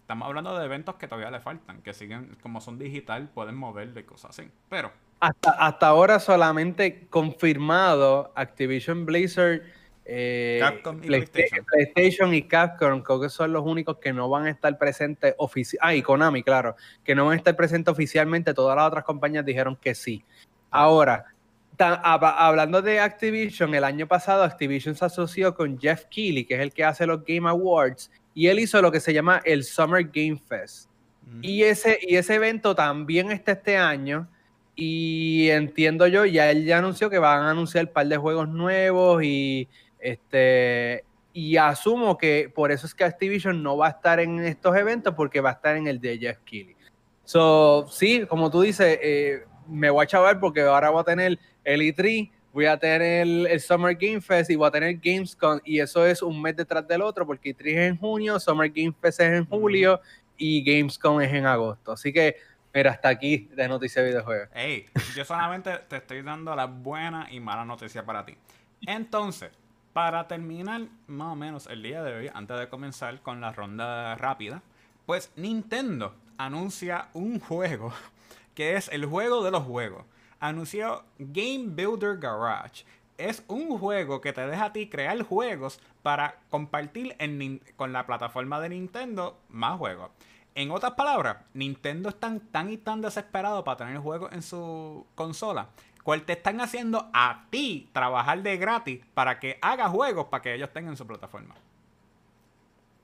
[0.00, 3.98] estamos hablando de eventos que todavía le faltan, que siguen, como son digital, pueden moverlo
[3.98, 4.50] y cosas así.
[4.68, 4.92] Pero.
[5.20, 9.62] Hasta, hasta ahora solamente confirmado Activision Blizzard.
[10.04, 11.64] Eh, Capcom y PlayStation.
[11.64, 12.34] PlayStation.
[12.34, 15.86] y Capcom creo que son los únicos que no van a estar presentes oficialmente.
[15.86, 18.52] Ah, y Konami, claro, que no van a estar presentes oficialmente.
[18.52, 20.24] Todas las otras compañías dijeron que sí.
[20.72, 21.26] Ahora,
[21.82, 26.72] hablando de Activision, el año pasado Activision se asoció con Jeff Keighley, que es el
[26.72, 30.36] que hace los Game Awards, y él hizo lo que se llama el Summer Game
[30.36, 30.88] Fest.
[31.26, 31.40] Mm.
[31.42, 34.28] Y, ese, y ese evento también está este año.
[34.74, 38.48] Y entiendo yo, ya él ya anunció que van a anunciar un par de juegos
[38.48, 39.68] nuevos y
[39.98, 41.04] este
[41.34, 45.14] y asumo que por eso es que Activision no va a estar en estos eventos
[45.14, 46.76] porque va a estar en el de Jeff Keighley.
[47.24, 51.38] So, sí, como tú dices, eh, me voy a chavar porque ahora voy a tener
[51.64, 55.80] el E3, voy a tener el, Summer Game Fest y voy a tener Gamescom y
[55.80, 59.20] eso es un mes detrás del otro porque E3 es en junio, Summer Game Fest
[59.20, 60.00] es en julio
[60.36, 61.92] y Gamescom es en agosto.
[61.92, 62.36] Así que,
[62.74, 64.48] mira, hasta aquí de noticias de videojuegos.
[64.54, 68.36] Hey, yo solamente te estoy dando la buena y mala noticia para ti.
[68.86, 69.50] Entonces,
[69.92, 74.14] para terminar más o menos el día de hoy, antes de comenzar con la ronda
[74.16, 74.62] rápida,
[75.06, 77.92] pues Nintendo anuncia un juego
[78.54, 80.04] que es el juego de los juegos
[80.42, 82.84] anunció Game Builder Garage.
[83.16, 87.16] Es un juego que te deja a ti crear juegos para compartir
[87.76, 90.10] con la plataforma de Nintendo más juegos.
[90.54, 95.68] En otras palabras, Nintendo está tan y tan desesperado para tener juegos en su consola,
[96.02, 100.54] cual te están haciendo a ti trabajar de gratis para que haga juegos para que
[100.54, 101.54] ellos tengan su plataforma.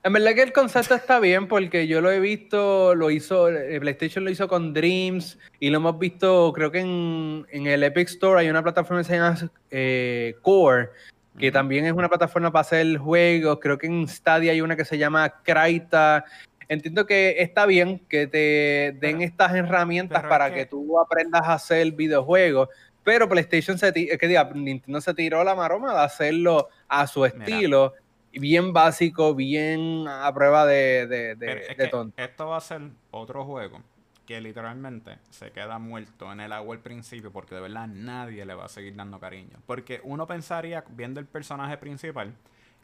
[0.01, 3.79] En verdad que el concepto está bien porque yo lo he visto, lo hizo, eh,
[3.81, 8.39] PlayStation lo hizo con Dreams y lo hemos visto, creo que en, el Epic Store
[8.39, 10.91] hay una plataforma que se llama eh, Core,
[11.37, 14.85] que también es una plataforma para hacer juegos, creo que en Stadia hay una que
[14.85, 16.23] se llama Kraita.
[16.69, 20.65] Entiendo que está bien que te den estas herramientas para que...
[20.65, 22.69] tú aprendas a hacer videojuegos,
[23.03, 27.95] pero PlayStation se, que diga, Nintendo se tiró la maroma de hacerlo a su estilo
[28.33, 32.21] bien básico, bien a prueba de, de, tonto.
[32.21, 33.81] Esto va a ser otro juego
[34.25, 38.53] que literalmente se queda muerto en el agua al principio porque de verdad nadie le
[38.53, 39.57] va a seguir dando cariño.
[39.65, 42.35] Porque uno pensaría, viendo el personaje principal,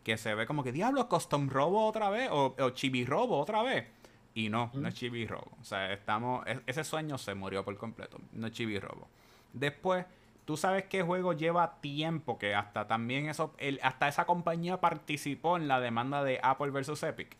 [0.03, 3.61] que se ve como que, diablo, Custom Robo otra vez o, o Chibi Robo otra
[3.61, 3.85] vez.
[4.33, 5.51] Y no, no es Chibi Robo.
[5.61, 8.19] O sea, estamos, e, ese sueño se murió por completo.
[8.33, 9.07] No es Chibi Robo.
[9.53, 10.05] Después
[10.45, 15.57] Tú sabes qué juego lleva tiempo, que hasta también eso, el, hasta esa compañía participó
[15.57, 17.35] en la demanda de Apple versus Epic.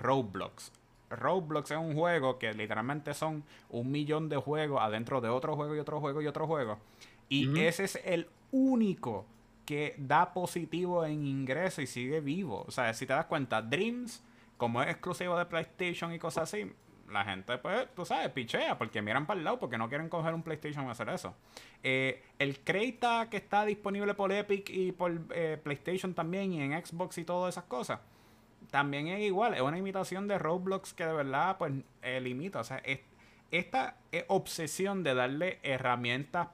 [0.00, 0.72] Roblox.
[1.10, 5.74] Roblox es un juego que literalmente son un millón de juegos adentro de otro juego
[5.74, 6.78] y otro juego y otro juego.
[7.28, 9.24] Y ese es el único
[9.64, 12.64] que da positivo en ingreso y sigue vivo.
[12.66, 14.22] O sea, si te das cuenta, Dreams,
[14.56, 16.72] como es exclusivo de PlayStation y cosas así,
[17.10, 20.34] la gente, pues, tú sabes, pichea porque miran para el lado porque no quieren coger
[20.34, 21.34] un PlayStation y hacer eso.
[21.82, 26.84] Eh, el Creta que está disponible por Epic y por eh, PlayStation también y en
[26.84, 28.00] Xbox y todas esas cosas,
[28.70, 32.60] también es igual, es una imitación de Roblox que de verdad, pues, eh, limita.
[32.60, 32.82] O sea,
[33.50, 33.96] esta
[34.26, 36.48] obsesión de darle herramientas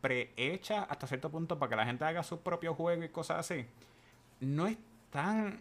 [0.00, 3.66] prehechas hasta cierto punto para que la gente haga su propio juego y cosas así,
[4.40, 4.76] no es
[5.10, 5.60] tan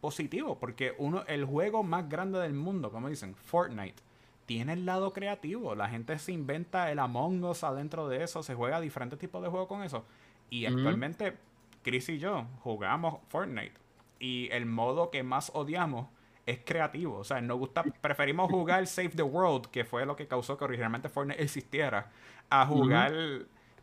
[0.00, 4.02] positivo, porque uno, el juego más grande del mundo, como dicen, Fortnite,
[4.46, 5.74] tiene el lado creativo.
[5.74, 9.48] La gente se inventa el Among Us adentro de eso, se juega diferentes tipos de
[9.48, 10.04] juegos con eso.
[10.48, 11.36] Y actualmente,
[11.82, 13.74] Chris y yo jugamos Fortnite.
[14.18, 16.08] Y el modo que más odiamos
[16.46, 17.18] es creativo.
[17.18, 20.64] O sea, nos gusta, preferimos jugar Save the World, que fue lo que causó que
[20.64, 22.10] originalmente Fortnite existiera,
[22.48, 23.12] a jugar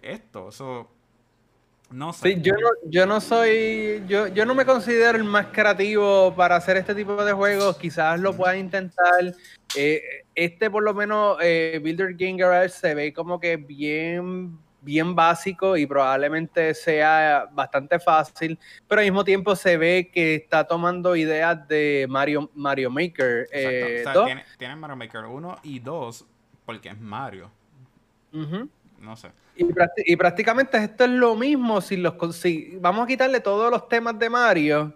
[0.02, 0.52] esto.
[0.52, 0.90] So,
[1.90, 2.34] No sé.
[2.34, 6.58] Sí, yo no, yo no soy, yo, yo no me considero el más creativo para
[6.58, 7.78] hacer este tipo de juegos.
[7.78, 9.34] Quizás lo pueda intentar.
[9.76, 10.02] Eh,
[10.36, 15.78] este, por lo menos, eh, Builder Game Garage se ve como que bien, bien básico
[15.78, 21.68] y probablemente sea bastante fácil, pero al mismo tiempo se ve que está tomando ideas
[21.68, 23.48] de Mario, Mario Maker.
[23.52, 24.04] Eh,
[24.58, 26.26] tiene, Mario Maker 1 y 2
[26.66, 27.50] porque es Mario.
[29.00, 29.30] No sé.
[29.56, 31.82] Y, prácticamente esto es lo mismo.
[31.82, 32.16] Si los
[32.80, 34.94] vamos a quitarle todos los temas de Mario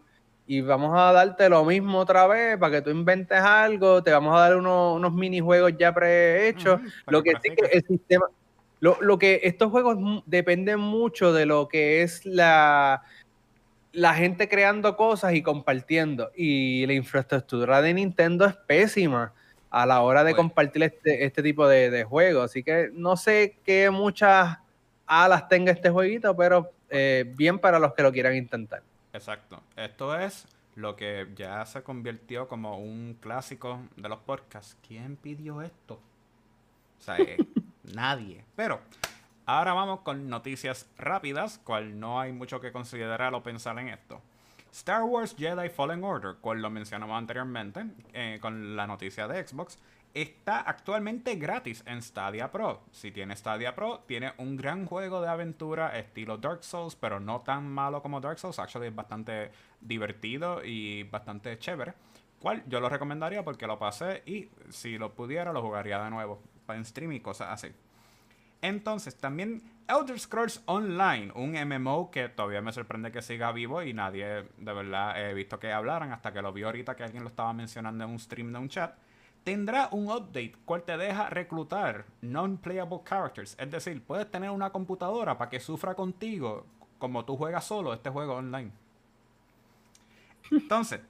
[0.47, 4.03] y vamos a darte lo mismo otra vez para que tú inventes algo.
[4.03, 6.81] Te vamos a dar unos minijuegos ya prehechos.
[7.07, 8.25] lo que sí que el sistema.
[8.79, 13.03] Lo, que estos juegos dependen mucho de lo que es la,
[13.91, 16.31] la gente creando cosas y compartiendo.
[16.35, 19.33] Y la infraestructura de Nintendo es pésima
[19.71, 22.45] a la hora de compartir este, este tipo de, juegos.
[22.45, 24.59] Así que no sé qué muchas
[25.07, 28.83] alas tenga este jueguito, pero eh, bien para los que lo quieran intentar.
[29.13, 29.63] Exacto.
[29.75, 30.45] Esto es
[30.75, 34.77] lo que ya se convirtió como un clásico de los podcasts.
[34.85, 35.95] ¿Quién pidió esto?
[36.99, 37.37] O sea, eh,
[37.95, 38.43] nadie.
[38.55, 38.81] Pero
[39.45, 44.21] ahora vamos con noticias rápidas, cual no hay mucho que considerar o pensar en esto.
[44.71, 49.77] Star Wars Jedi Fallen Order, cual lo mencionamos anteriormente eh, con la noticia de Xbox,
[50.13, 52.81] está actualmente gratis en Stadia Pro.
[52.91, 57.41] Si tiene Stadia Pro, tiene un gran juego de aventura estilo Dark Souls, pero no
[57.41, 58.59] tan malo como Dark Souls.
[58.59, 61.93] Actually es bastante divertido y bastante chévere.
[62.39, 66.41] Cual yo lo recomendaría porque lo pasé y si lo pudiera lo jugaría de nuevo
[66.69, 67.71] en stream y cosas así.
[68.61, 73.93] Entonces, también Elder Scrolls Online, un MMO que todavía me sorprende que siga vivo y
[73.93, 77.29] nadie de verdad he visto que hablaran hasta que lo vi ahorita que alguien lo
[77.29, 78.95] estaba mencionando en un stream de un chat.
[79.43, 83.55] Tendrá un update cual te deja reclutar non-playable characters.
[83.59, 86.65] Es decir, puedes tener una computadora para que sufra contigo
[86.99, 88.71] como tú juegas solo este juego online.
[90.51, 91.01] Entonces,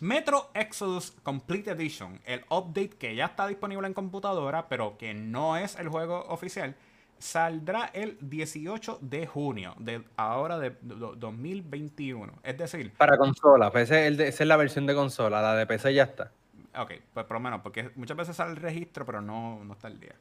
[0.00, 5.56] Metro Exodus Complete Edition, el update que ya está disponible en computadora, pero que no
[5.56, 6.74] es el juego oficial,
[7.18, 12.30] saldrá el 18 de junio, de ahora de 2021.
[12.42, 12.92] Es decir...
[12.98, 16.30] Para consola, pues esa es la versión de consola, la de PC ya está.
[16.76, 19.88] Ok, pues por lo menos, porque muchas veces sale el registro, pero no, no está
[19.88, 20.14] el día.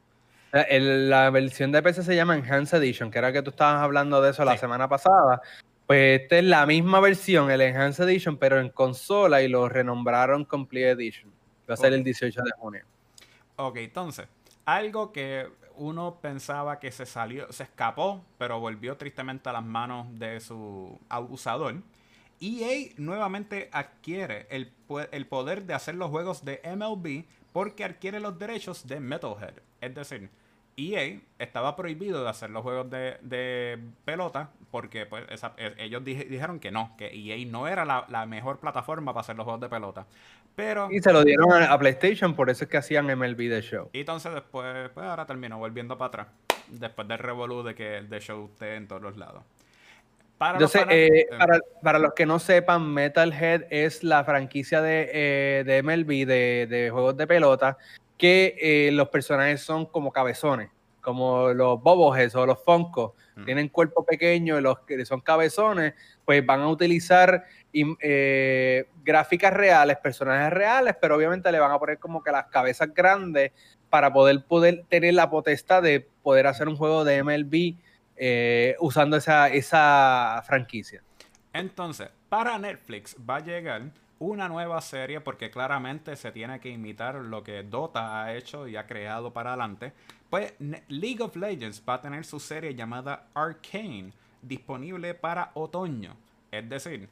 [0.54, 4.32] La, versión de PC se llama Enhanced Edition, que era que tú estabas hablando de
[4.32, 5.42] eso la semana pasada.
[5.88, 10.44] Pues esta es la misma versión, el Enhanced Edition, pero en consola y lo renombraron
[10.46, 11.32] Complete Edition.
[11.70, 12.86] Va a ser el 18 de junio.
[13.58, 14.28] Ok, entonces,
[14.66, 20.08] algo que uno pensaba que se salió, se escapó, pero volvió tristemente a las manos
[20.18, 21.76] de su abusador.
[22.42, 24.72] EA nuevamente adquiere el,
[25.12, 29.54] el poder de hacer los juegos de MLB porque adquiere los derechos de Metalhead.
[29.80, 30.30] Es decir,
[30.78, 35.24] EA estaba prohibido de hacer los juegos de, pelota porque pues,
[35.78, 39.62] ellos dijeron que no, que EA no era la, mejor plataforma para hacer los juegos
[39.62, 40.06] de pelota.
[40.54, 43.90] Pero, y se lo dieron a, PlayStation, por eso es que hacían MLB The Show.
[43.94, 46.28] Y entonces después, pues ahora terminó volviendo para atrás,
[46.68, 49.44] después del revolú de que el The Show esté en todos los lados.
[50.38, 51.28] Para Entonces, los eh, eh,
[51.82, 57.28] para, los que no sepan, Metalhead es la franquicia de, eh, MLB, de, juegos de
[57.28, 57.78] pelota,
[58.18, 60.70] que eh, los personajes son como cabezones,
[61.06, 63.14] como los Boboheads o los Funko.
[63.36, 63.46] Mm.
[63.46, 65.94] Tienen cuerpo pequeño y los que son cabezones,
[66.26, 72.00] pues van a utilizar eh, gráficas reales, personajes reales, pero obviamente le van a poner
[72.00, 73.52] como que las cabezas grandes
[73.92, 77.76] para poder, poder tener la potestad de poder hacer un juego de MLB
[78.16, 81.04] eh, usando esa, esa franquicia.
[81.54, 87.16] Entonces, para Netflix va a llegar una nueva serie porque claramente se tiene que imitar
[87.16, 89.94] lo que Dota ha hecho y ha creado para adelante.
[90.88, 96.16] League of Legends va a tener su serie llamada Arcane disponible para otoño.
[96.52, 97.10] Es decir,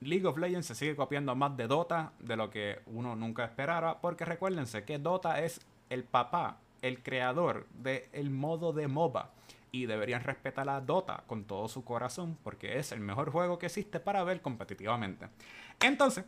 [0.00, 4.00] League of Legends se sigue copiando más de Dota de lo que uno nunca esperara
[4.00, 5.60] porque recuérdense que Dota es
[5.90, 9.30] el papá, el creador del modo de MOBA
[9.72, 13.66] y deberían respetar a Dota con todo su corazón porque es el mejor juego que
[13.66, 15.28] existe para ver competitivamente.
[15.80, 16.24] Entonces,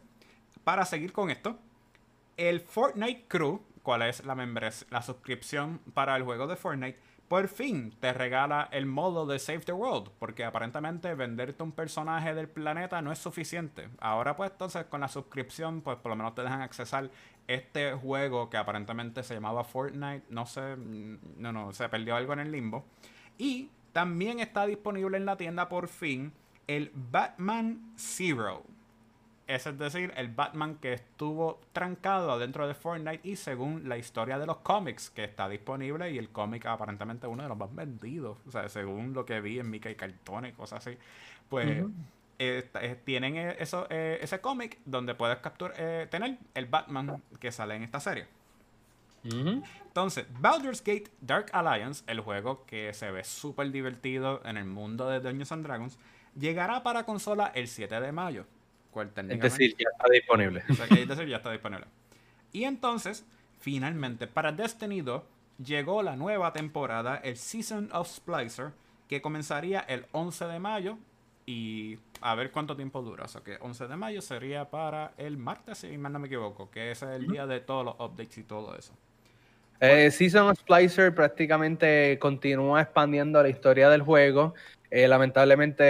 [0.64, 1.56] para seguir con esto,
[2.36, 4.34] el Fortnite Crew, cuál es la,
[4.90, 6.98] la suscripción para el juego de Fortnite,
[7.32, 12.34] por fin te regala el modo de Save the World, porque aparentemente venderte un personaje
[12.34, 13.88] del planeta no es suficiente.
[14.00, 17.10] Ahora pues entonces con la suscripción pues por lo menos te dejan accesar
[17.46, 22.40] este juego que aparentemente se llamaba Fortnite, no sé, no, no, se perdió algo en
[22.40, 22.84] el limbo.
[23.38, 26.32] Y también está disponible en la tienda por fin
[26.66, 28.62] el Batman Zero
[29.46, 34.46] Es decir, el Batman que estuvo trancado adentro de Fortnite y según la historia de
[34.46, 38.50] los cómics que está disponible y el cómic aparentemente uno de los más vendidos, o
[38.50, 40.96] sea, según lo que vi en Mickey Cartón y cosas así,
[41.48, 41.84] pues
[42.38, 47.52] eh, tienen e, eso, eh, ese cómic donde puedes capturar, eh, tener el Batman que
[47.52, 48.26] sale en esta serie.
[49.24, 55.08] Entonces, Baldur's Gate Dark Alliance, el juego que se ve súper divertido en el mundo
[55.08, 55.98] de Dungeons and Dragons,
[56.36, 58.46] llegará para consola el 7 de mayo.
[58.94, 60.62] Es decir, ya está disponible.
[60.68, 61.86] es decir, ya está disponible.
[62.52, 63.24] Y entonces,
[63.58, 65.22] finalmente, para Destiny 2,
[65.64, 68.72] llegó la nueva temporada, el Season of Splicer,
[69.08, 70.98] que comenzaría el 11 de mayo
[71.46, 73.24] y a ver cuánto tiempo dura.
[73.24, 76.90] O sea que 11 de mayo sería para el martes, si no me equivoco, que
[76.90, 78.92] ese es el día de todos los updates y todo eso.
[79.80, 84.54] Eh, Season of Splicer prácticamente continúa expandiendo la historia del juego.
[84.90, 85.84] Eh, lamentablemente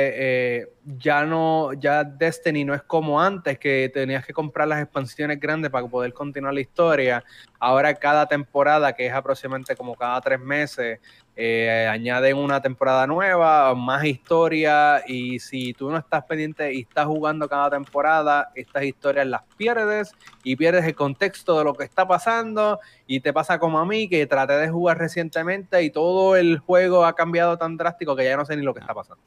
[0.61, 5.39] eh, ya no, ya Destiny no es como antes que tenías que comprar las expansiones
[5.39, 7.25] grandes para poder continuar la historia.
[7.61, 10.99] Ahora cada temporada, que es aproximadamente como cada tres meses,
[11.37, 17.07] eh, añaden una temporada nueva, más historia y si tú no estás pendiente y estás
[17.07, 22.07] jugando cada temporada, estas historias las pierdes y pierdes el contexto de lo que está
[22.07, 26.59] pasando y te pasa como a mí que traté de jugar recientemente y todo el
[26.59, 29.23] juego ha cambiado tan drástico que ya no sé ni lo que está pasando.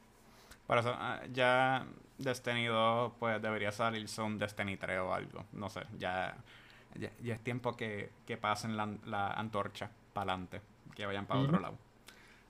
[0.67, 1.85] Por eso, ah, ya
[2.17, 6.35] Destiny 2 pues debería salir un Destiny 3 o algo, no sé, ya,
[6.95, 8.09] ya, es tiempo que,
[8.39, 10.61] pasen la, antorcha para adelante,
[10.95, 11.77] que vayan para otro lado.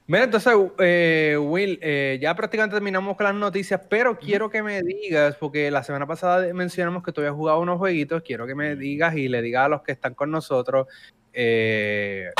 [0.07, 4.83] Mira, entonces, eh, Will, eh, ya prácticamente terminamos con las noticias, pero quiero que me
[4.83, 8.75] digas, porque la semana pasada mencionamos que tú habías jugado unos jueguitos, quiero que me
[8.75, 10.87] digas y le digas a los que están con nosotros
[11.33, 12.31] eh,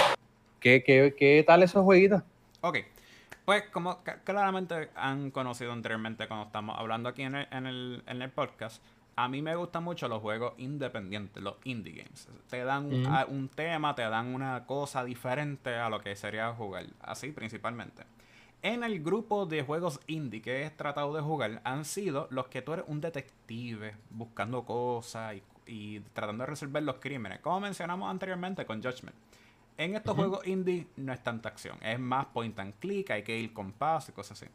[0.59, 2.21] ¿qué, qué, tal esos jueguitos.
[2.61, 2.78] Ok,
[3.46, 8.84] pues como claramente han conocido anteriormente cuando estamos hablando aquí en el, en el podcast,
[9.18, 12.28] a mí me gustan mucho los juegos independientes, los indie games.
[12.50, 12.91] Te dan
[13.30, 16.88] un tema, te dan una cosa diferente a lo que sería jugar.
[17.02, 18.04] Así principalmente.
[18.62, 22.62] En el grupo de juegos indie que he tratado de jugar han sido los que
[22.62, 25.36] tú eres un detective buscando cosas
[25.68, 27.39] y, tratando de resolver los crímenes.
[27.39, 29.16] Como mencionamos anteriormente con Judgment.
[29.78, 31.78] En estos juegos indie no es tanta acción.
[31.82, 34.51] Es más point and click, hay que ir con paso y cosas así.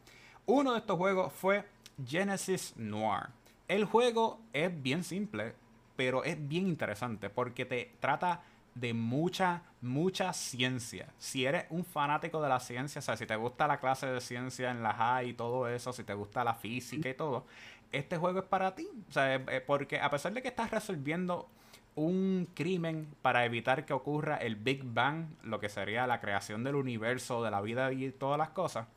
[0.47, 1.63] Uno de estos juegos fue
[2.05, 3.27] Genesis Noir.
[3.67, 5.53] El juego es bien simple,
[5.95, 8.41] pero es bien interesante porque te trata
[8.73, 11.07] de mucha, mucha ciencia.
[11.17, 14.21] Si eres un fanático de la ciencia, o sea, si te gusta la clase de
[14.21, 17.45] ciencia en la high y todo eso, si te gusta la física y todo,
[17.91, 18.87] este juego es para ti.
[19.09, 21.47] O sea, porque a pesar de que estás resolviendo
[21.95, 26.75] un crimen para evitar que ocurra el Big Bang, lo que sería la creación del
[26.75, 28.87] universo, de la vida y todas las cosas,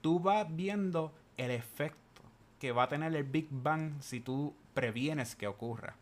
[0.00, 2.22] tú vas viendo el efecto
[2.58, 5.96] que va a tener el Big Bang si tú previenes que ocurra.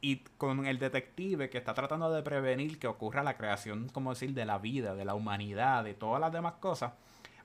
[0.00, 4.32] Y con el detective que está tratando de prevenir que ocurra la creación, como decir,
[4.32, 6.92] de la vida, de la humanidad, de todas las demás cosas,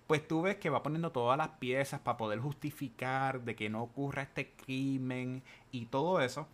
[0.06, 3.82] pues tú ves que va poniendo todas las piezas para poder justificar de que no
[3.82, 6.48] ocurra este crimen y todo eso.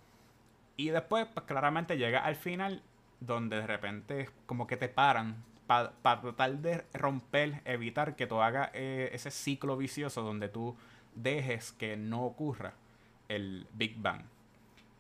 [0.80, 2.82] Y después, pues claramente llega al final
[3.20, 8.70] donde de repente como que te paran para tratar de romper, evitar que tú hagas
[8.74, 10.78] eh, ese ciclo vicioso donde tú
[11.16, 12.76] dejes que no ocurra
[13.28, 14.22] el Big Bang.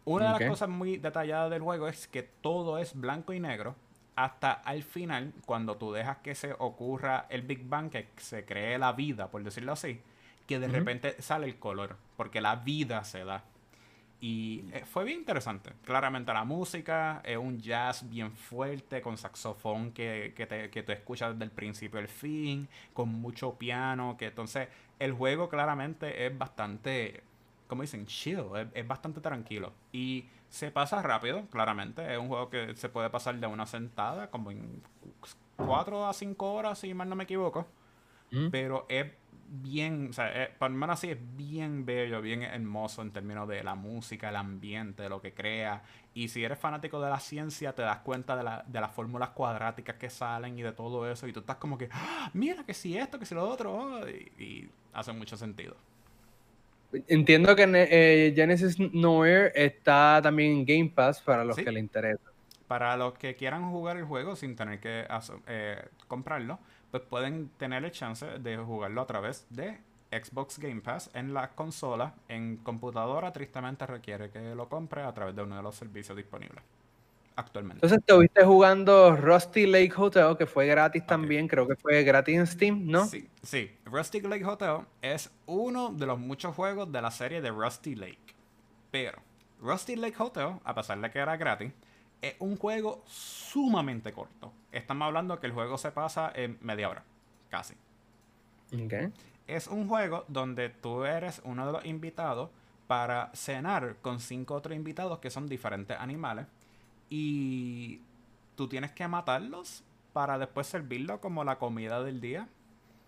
[0.03, 3.73] Una de las cosas muy detalladas del juego es que todo es blanco y negro
[4.17, 8.77] hasta al final, cuando tú dejas que se ocurra el Big Bang, que se cree
[8.77, 10.01] la vida, por decirlo así,
[10.45, 13.45] que de repente sale el color, porque la vida se da.
[14.21, 15.71] Y eh, fue bien interesante.
[15.85, 20.93] Claramente la música es un jazz bien fuerte, con saxofón que, que, te, que te
[20.93, 24.67] escuchas desde el principio al fin, con mucho piano, que entonces
[24.99, 27.23] el juego claramente es bastante,
[27.67, 28.43] como dicen, chill,
[28.73, 29.71] es, bastante tranquilo.
[29.93, 32.13] Y se pasa rápido, claramente.
[32.13, 34.83] Es un juego que se puede pasar de una sentada, como en
[35.55, 37.65] 4 a 5 horas, si mal no me equivoco.
[38.31, 38.49] Mm.
[38.49, 39.07] Pero es
[39.51, 43.47] bien, o sea, eh, por lo menos así es bien bello, bien hermoso en términos
[43.47, 45.81] de la música, el ambiente, lo que crea.
[46.13, 49.29] Y si eres fanático de la ciencia, te das cuenta de, la, de las fórmulas
[49.29, 51.27] cuadráticas que salen y de todo eso.
[51.27, 52.29] Y tú estás como que, ¡Ah!
[52.33, 53.73] mira que si esto, que si lo otro.
[53.73, 55.75] Oh", y, hace mucho sentido.
[57.07, 62.23] Entiendo que eh, Genesis Nowhere está también en Game Pass para los que le interesa.
[62.67, 65.05] Para los que quieran jugar el juego sin tener que
[65.47, 66.59] eh, comprarlo
[66.91, 69.79] pues pueden tener el chance de jugarlo a través de
[70.11, 72.15] Xbox Game Pass en la consola.
[72.27, 76.63] En computadora, tristemente requiere que lo compre a través de uno de los servicios disponibles
[77.39, 77.77] actualmente.
[77.77, 82.37] Entonces, te estuviste jugando Rusty Lake Hotel, que fue gratis también, creo que fue gratis
[82.37, 83.05] en Steam, ¿no?
[83.05, 83.71] Sí, sí.
[83.85, 88.35] Rusty Lake Hotel es uno de los muchos juegos de la serie de Rusty Lake.
[88.91, 89.19] Pero
[89.61, 91.71] Rusty Lake Hotel, a pesar de que era gratis,
[92.21, 94.51] es un juego sumamente corto.
[94.71, 97.03] Estamos hablando que el juego se pasa en media hora,
[97.49, 97.75] casi.
[98.73, 99.11] Okay.
[99.47, 102.49] Es un juego donde tú eres uno de los invitados
[102.87, 106.45] para cenar con cinco otros invitados que son diferentes animales.
[107.09, 108.01] Y
[108.55, 109.83] tú tienes que matarlos
[110.13, 112.47] para después servirlo como la comida del día.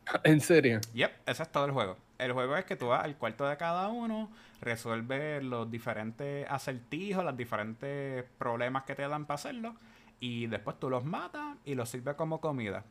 [0.24, 0.80] ¿En serio?
[0.94, 1.98] Yep, ese es todo el juego.
[2.22, 4.30] El juego es que tú vas al cuarto de cada uno,
[4.62, 9.76] resuelves los diferentes acertijos, los diferentes problemas que te dan para hacerlo,
[10.20, 12.86] y después tú los matas y los sirves como comida.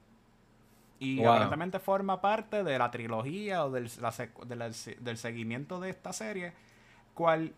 [0.99, 3.89] Y aparentemente forma parte de la trilogía o del,
[4.99, 6.53] del seguimiento de esta serie,
[7.15, 7.55] cual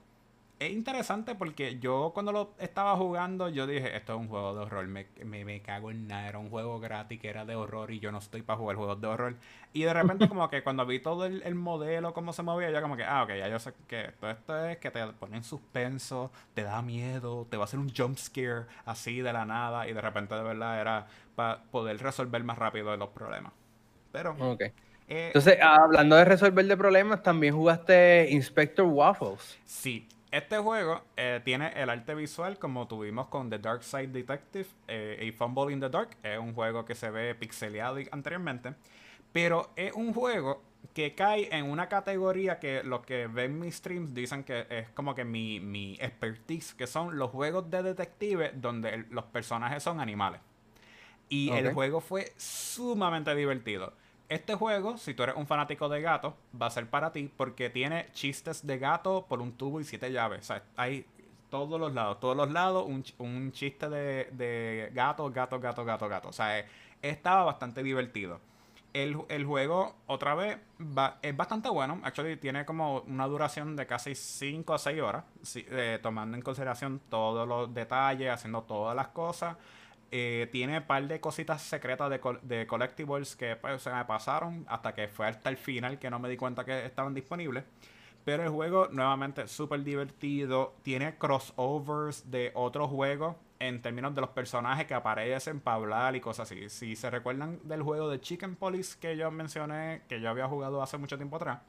[0.66, 4.60] es interesante porque yo cuando lo estaba jugando, yo dije, esto es un juego de
[4.60, 8.00] horror, me, me, cago en nada, era un juego gratis que era de horror y
[8.00, 9.36] yo no estoy para jugar juegos de horror.
[9.72, 12.96] Y de repente como que cuando vi todo el, modelo, cómo se movía, yo como
[12.96, 16.30] que, ah, ok, ya yo sé que todo esto es que te pone en suspenso,
[16.54, 19.92] te da miedo, te va a hacer un jump scare así de la nada y
[19.92, 23.52] de repente de verdad era para poder resolver más rápido los problemas.
[24.12, 24.36] Pero...
[24.38, 24.62] Ok.
[25.08, 29.58] Eh, Entonces, hablando de resolver de problemas, también jugaste Inspector Waffles.
[29.64, 34.66] Sí, este juego eh, tiene el arte visual como tuvimos con The Dark Side Detective
[34.88, 36.16] eh, A Fumble in the Dark.
[36.22, 38.74] Es un juego que se ve pixeleado anteriormente.
[39.30, 40.62] Pero es un juego
[40.94, 45.14] que cae en una categoría que los que ven mis streams dicen que es como
[45.14, 50.40] que mi, mi expertise, que son los juegos de detective donde los personajes son animales.
[51.28, 53.92] Y el juego fue sumamente divertido.
[54.32, 57.68] Este juego, si tú eres un fanático de gato, va a ser para ti porque
[57.68, 60.40] tiene chistes de gato por un tubo y siete llaves.
[60.40, 61.04] O sea, hay
[61.50, 66.28] todos los lados, todos los lados un, chiste de, gato, gato, gato, gato, gato.
[66.30, 66.64] O sea,
[67.02, 68.40] estaba bastante divertido.
[68.94, 70.56] El, juego, otra vez,
[71.20, 72.00] es bastante bueno.
[72.02, 75.24] Actually, tiene como una duración de casi 5 a 6 horas,
[75.56, 79.58] eh, tomando en consideración todos los detalles, haciendo todas las cosas.
[80.14, 84.66] Eh, tiene un par de cositas secretas de, de collectibles que pues, se me pasaron
[84.68, 87.64] hasta que fue hasta el final que no me di cuenta que estaban disponibles.
[88.22, 90.74] Pero el juego, nuevamente, súper divertido.
[90.82, 96.20] Tiene crossovers de otros juegos en términos de los personajes que aparecen para hablar y
[96.20, 96.68] cosas así.
[96.68, 100.82] Si se recuerdan del juego de Chicken Police que yo mencioné, que yo había jugado
[100.82, 101.60] hace mucho tiempo atrás,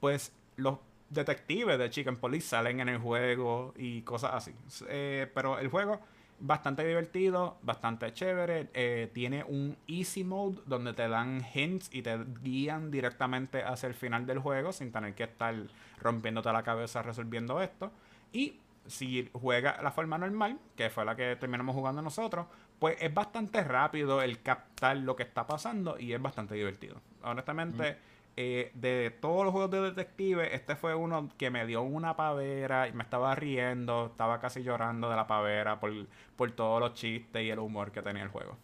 [0.00, 0.78] pues los
[1.08, 4.54] detectives de Chicken Police salen en el juego y cosas así.
[4.88, 6.00] Eh, pero el juego
[6.40, 8.68] bastante divertido, bastante chévere.
[8.74, 13.94] Eh, tiene un easy mode donde te dan hints y te guían directamente hacia el
[13.94, 15.54] final del juego sin tener que estar
[16.00, 17.92] rompiéndote la cabeza resolviendo esto.
[18.32, 22.46] Y si juega la forma normal, que fue la que terminamos jugando nosotros,
[22.78, 27.00] pues es bastante rápido el captar lo que está pasando y es bastante divertido.
[27.22, 28.09] Honestamente.
[28.36, 32.88] Eh, de todos los juegos de detective, este fue uno que me dio una pavera
[32.88, 35.92] y me estaba riendo, estaba casi llorando de la pavera por,
[36.36, 38.56] por todos los chistes y el humor que tenía el juego.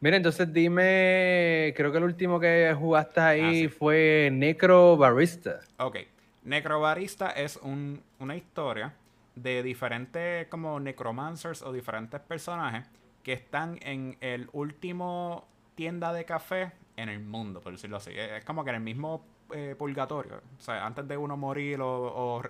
[0.00, 5.60] Mira, entonces dime, creo que el último que jugaste ahí ah, fue Necro Barista.
[5.78, 5.98] Ok,
[6.42, 8.94] Necro Barista es una historia
[9.36, 12.90] de diferentes como necromancers o diferentes personajes
[13.22, 15.46] que están en el último
[15.76, 18.10] tienda de café en el mundo, por decirlo así.
[18.14, 20.42] Es como que en el mismo eh, purgatorio.
[20.58, 22.42] O sea, antes de uno morir o,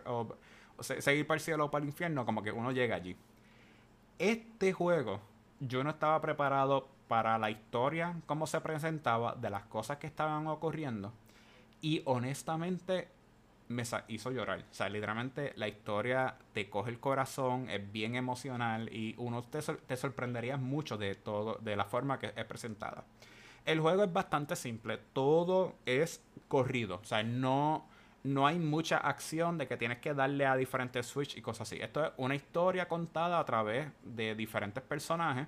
[0.80, 3.16] seguir para el cielo o para el infierno, como que uno llega allí.
[4.18, 5.20] Este juego,
[5.60, 10.46] yo no estaba preparado para la historia, cómo se presentaba, de las cosas que estaban
[10.46, 11.12] ocurriendo.
[11.80, 13.08] Y honestamente
[13.68, 14.60] me hizo llorar.
[14.70, 19.60] O sea, literalmente la historia te coge el corazón, es bien emocional y uno te,
[19.60, 23.04] te sorprendería mucho de todo, de la forma que es presentada.
[23.64, 24.98] El juego es bastante simple.
[25.12, 27.00] Todo es corrido.
[27.02, 27.86] O sea, no,
[28.24, 31.80] no hay mucha acción de que tienes que darle a diferentes switch y cosas así.
[31.80, 35.46] Esto es una historia contada a través de diferentes personajes.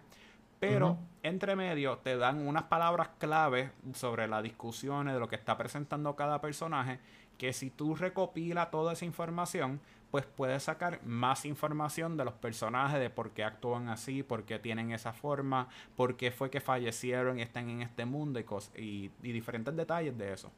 [0.60, 5.58] Pero entre medio te dan unas palabras clave sobre las discusiones de lo que está
[5.58, 7.00] presentando cada personaje.
[7.36, 9.80] Que si tú recopilas toda esa información,
[10.14, 14.60] pues puedes sacar más información de los personajes, de por qué actúan así, por qué
[14.60, 15.66] tienen esa forma,
[15.96, 18.44] por qué fue que fallecieron y están en este mundo y,
[18.80, 20.52] y, y diferentes detalles de eso.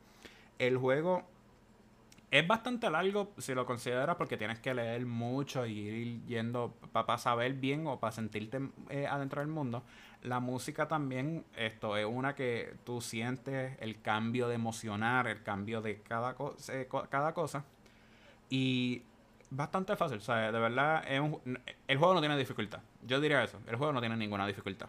[0.59, 1.23] El juego
[2.31, 7.17] es bastante largo si lo consideras porque tienes que leer mucho y ir yendo para
[7.17, 8.61] saber bien o para sentirte
[8.91, 9.85] eh, adentro del mundo.
[10.23, 15.81] La música también, esto es una que tú sientes el cambio de emocionar, el cambio
[15.81, 16.37] de cada,
[16.69, 17.65] eh, cada cosa.
[18.51, 19.03] Y
[19.51, 20.19] bastante fácil.
[20.19, 22.81] O sea, de verdad, es un, el juego no tiene dificultad.
[23.03, 23.59] Yo diría eso.
[23.67, 24.89] El juego no tiene ninguna dificultad.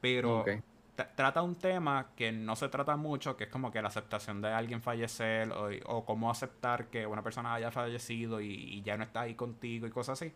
[0.00, 0.44] Pero
[1.16, 4.48] trata un tema que no se trata mucho, que es como que la aceptación de
[4.48, 5.50] alguien fallecer
[5.86, 9.90] o, cómo aceptar que una persona haya fallecido y, ya no está ahí contigo y
[9.90, 10.32] cosas así.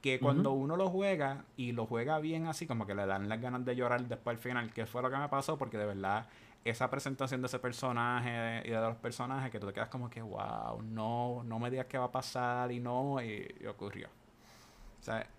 [0.00, 3.38] Que cuando uno lo juega y lo juega bien así, como que le dan las
[3.38, 6.26] ganas de llorar después al final, que fue lo que me pasó, porque de verdad
[6.64, 10.20] esa presentación de ese personaje y de los personajes que tú te quedas como que,
[10.20, 14.08] wow, no, no me digas qué va a pasar y no, y, ocurrió.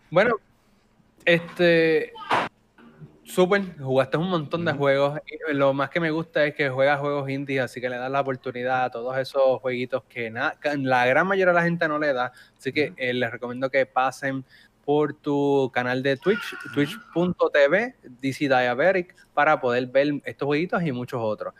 [0.09, 0.35] bueno,
[1.23, 2.11] este,
[3.23, 5.19] súper, jugaste un montón de juegos.
[5.27, 8.11] Y lo más que me gusta es que juegas juegos indies, así que le das
[8.11, 12.13] la oportunidad a todos esos jueguitos que, la gran mayoría de la gente no le
[12.13, 12.31] da.
[12.57, 14.43] Así que eh, les recomiendo que pasen
[14.91, 21.21] por tu canal de Twitch, twitch.tv, DC Diabetic, para poder ver estos jueguitos y muchos
[21.23, 21.53] otros.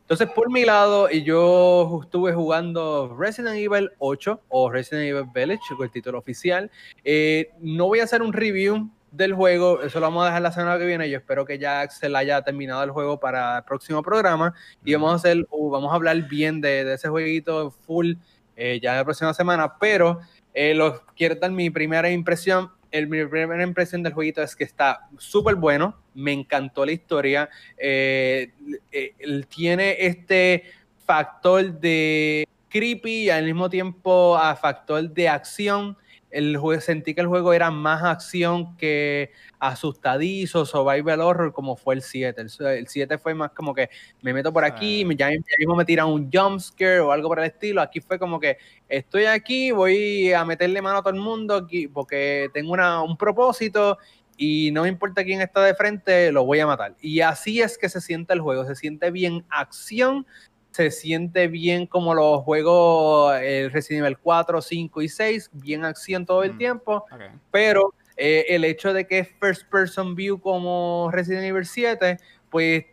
[0.00, 5.90] Entonces, por mi lado, yo estuve jugando Resident Evil 8 o Resident Evil Village, el
[5.92, 6.72] título oficial.
[7.04, 10.50] Eh, no voy a hacer un review del juego, eso lo vamos a dejar la
[10.50, 11.08] semana que viene.
[11.08, 14.54] Yo espero que ya Axel haya terminado el juego para el próximo programa
[14.84, 18.14] y vamos a hacer, uh, vamos a hablar bien de, ese jueguito full
[18.56, 20.20] eh, ya la próxima semana, pero
[20.54, 20.78] eh,
[21.16, 22.70] quiero dar mi primera impresión.
[22.90, 25.96] El, mi primera impresión del jueguito es que está súper bueno.
[26.14, 27.48] Me encantó la historia.
[27.78, 28.52] Eh,
[28.90, 29.14] eh,
[29.48, 30.64] tiene este
[31.06, 35.96] factor de creepy y al mismo tiempo a factor de acción
[36.32, 41.94] el juego, sentí que el juego era más acción que asustadizo, survival horror, como fue
[41.94, 42.42] el 7.
[42.42, 43.90] El, 7 fue más como que
[44.22, 45.28] me meto por aquí, me, ya,
[45.58, 47.80] mismo me tiran un jumpscare o algo por el estilo.
[47.82, 48.56] Aquí fue como que
[48.88, 53.16] estoy aquí, voy a meterle mano a todo el mundo aquí porque tengo una, un
[53.16, 53.98] propósito
[54.36, 56.96] y no me importa quién está de frente, lo voy a matar.
[57.00, 60.26] Y así es que se siente el juego, se siente bien acción,
[60.72, 66.26] se siente bien como los juegos el Resident Evil 4, 5 y 6, bien acción
[66.26, 67.04] todo el mm, tiempo,
[67.50, 72.18] pero eh, el hecho de que es first person view como Resident Evil 7,
[72.50, 72.86] pues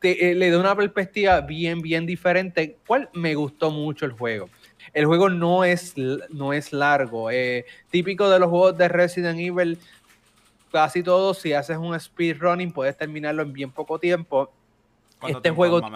[0.00, 4.50] te, eh, le da una perspectiva bien, bien diferente, cual me gustó mucho el juego.
[4.92, 5.94] El juego no es,
[6.30, 9.78] no es largo, eh, típico de los juegos de Resident Evil,
[10.72, 14.50] casi todos, si haces un speedrunning, puedes terminarlo en bien poco tiempo.
[15.28, 15.80] Este juego...
[15.80, 15.90] Más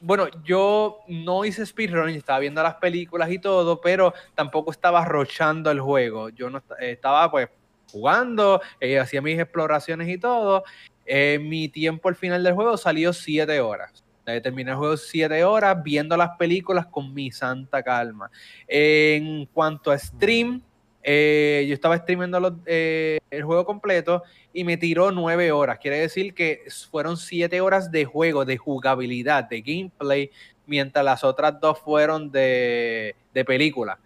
[0.00, 5.70] bueno, yo no hice speedrun, estaba viendo las películas y todo, pero tampoco estaba rochando
[5.70, 6.28] el juego.
[6.28, 7.48] Yo no estaba pues
[7.90, 10.64] jugando, eh, hacía mis exploraciones y todo.
[11.04, 14.04] Eh, mi tiempo al final del juego salió siete horas.
[14.42, 18.30] Terminé el juego siete horas viendo las películas con mi santa calma.
[18.66, 20.62] En cuanto a stream,
[21.10, 25.78] eh, yo estaba streamando eh, el juego completo y me tiró nueve horas.
[25.78, 30.30] Quiere decir que fueron siete horas de juego, de jugabilidad, de gameplay,
[30.66, 33.16] mientras las otras dos fueron de,
[33.46, 33.98] película.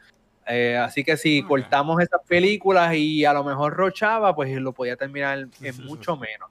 [0.47, 4.95] Eh, así que si cortamos esas películas y a lo mejor rochaba, pues lo podía
[4.95, 6.51] terminar en mucho menos.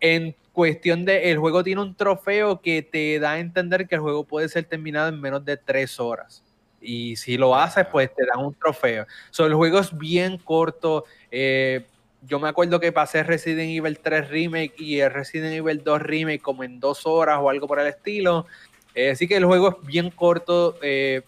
[0.00, 4.00] En cuestión de, el juego tiene un trofeo que te da a entender que el
[4.00, 6.42] juego puede ser terminado en menos de tres horas.
[6.82, 9.06] Y si lo haces, pues te dan un trofeo.
[9.30, 11.04] So, el juego es bien corto.
[11.30, 11.86] Eh,
[12.22, 16.40] yo me acuerdo que pasé Resident Evil 3 Remake y el Resident Evil 2 Remake
[16.40, 18.46] como en dos horas o algo por el estilo.
[18.94, 20.76] Eh, así que el juego es bien corto.
[20.82, 21.22] Eh,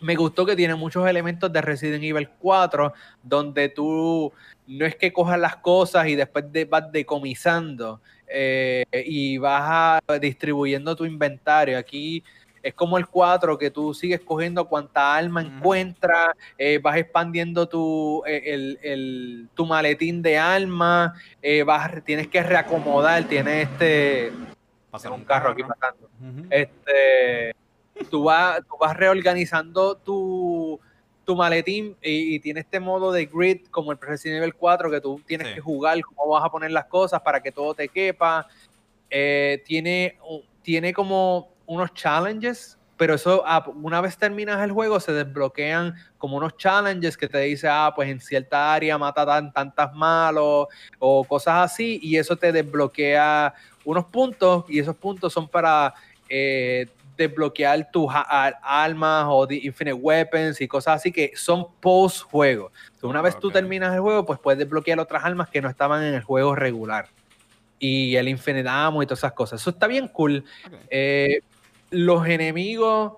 [0.00, 2.92] me gustó que tiene muchos elementos de Resident Evil 4,
[3.22, 4.32] donde tú
[4.66, 8.00] no es que cojas las cosas y después vas decomisando
[8.32, 11.76] y vas distribuyendo tu inventario.
[11.76, 12.22] Aquí
[12.62, 18.22] es como el 4 que tú sigues cogiendo cuanta alma encuentras, eh, vas expandiendo tu,
[18.26, 24.32] eh, el, tu maletín de alma, eh, vas, tienes que reacomodar, tienes este...
[24.90, 26.10] Pasar un carro aquí pasando.
[26.50, 27.54] Este,
[28.10, 30.80] tú, vas, tú vas reorganizando tu,
[31.24, 35.22] tu maletín y, tiene este modo de grid como el Resident Nivel 4 que tú
[35.24, 38.48] tienes que jugar cómo vas a poner las cosas para que todo te quepa.
[39.08, 40.18] tiene,
[40.62, 46.36] tiene como unos challenges, pero eso ah, una vez terminas el juego se desbloquean como
[46.36, 50.66] unos challenges que te dice, ah, pues en cierta área mata tan, tantas malos
[50.98, 55.94] o cosas así, y eso te desbloquea unos puntos y esos puntos son para
[56.28, 62.72] eh, desbloquear tus armas o infinite weapons y cosas así que son post juego.
[63.02, 66.14] una vez tú terminas el juego, pues puedes desbloquear otras armas que no estaban en
[66.14, 67.06] el juego regular.
[67.78, 69.60] Y el infinite ammo y todas esas cosas.
[69.60, 70.44] Eso está bien cool.
[70.90, 71.40] Eh,
[71.90, 73.14] los enemigos,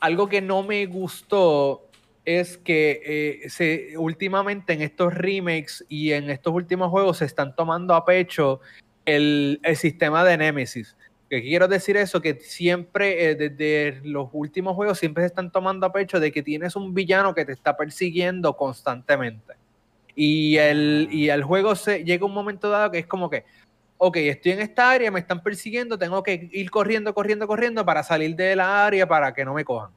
[0.00, 1.86] algo que no me gustó
[2.24, 7.94] es que eh, últimamente en estos remakes y en estos últimos juegos se están tomando
[7.94, 8.60] a pecho
[9.04, 10.96] el, sistema de Nemesis.
[11.28, 12.20] ¿Qué quiero decir eso?
[12.20, 16.42] Que siempre, eh, desde los últimos juegos, siempre se están tomando a pecho de que
[16.42, 19.54] tienes un villano que te está persiguiendo constantemente.
[20.16, 23.44] Y el, y el juego se, llega un momento dado que es como que,
[24.02, 28.02] ok, estoy en esta área, me están persiguiendo, tengo que ir corriendo, corriendo, corriendo para
[28.02, 29.90] salir de la área para que no me cojan.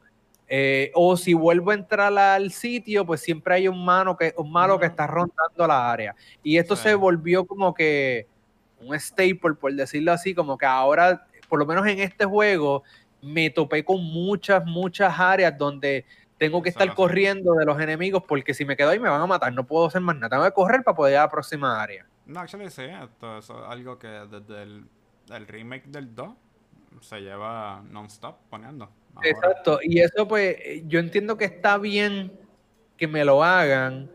[0.49, 4.51] Eh, o si vuelvo a entrar al sitio, pues siempre hay un, mano que, un
[4.51, 6.13] malo que está rondando la área.
[6.43, 8.27] Y esto se volvió como que
[8.81, 12.83] un staple, por decirlo así, como que ahora, por lo menos en este juego,
[13.21, 16.05] me topé con muchas, muchas áreas donde
[16.37, 19.27] tengo que estar corriendo de los enemigos porque si me quedo ahí me van a
[19.27, 21.81] matar, no puedo hacer más nada, tengo que correr para poder ir a la próxima
[21.81, 22.05] área.
[22.25, 26.29] No, actually sí, esto es algo que desde el, remake del 2
[27.01, 28.89] se lleva non-stop poniendo.
[29.21, 32.31] Exacto, y eso pues yo entiendo que está bien
[32.97, 34.09] que me lo hagan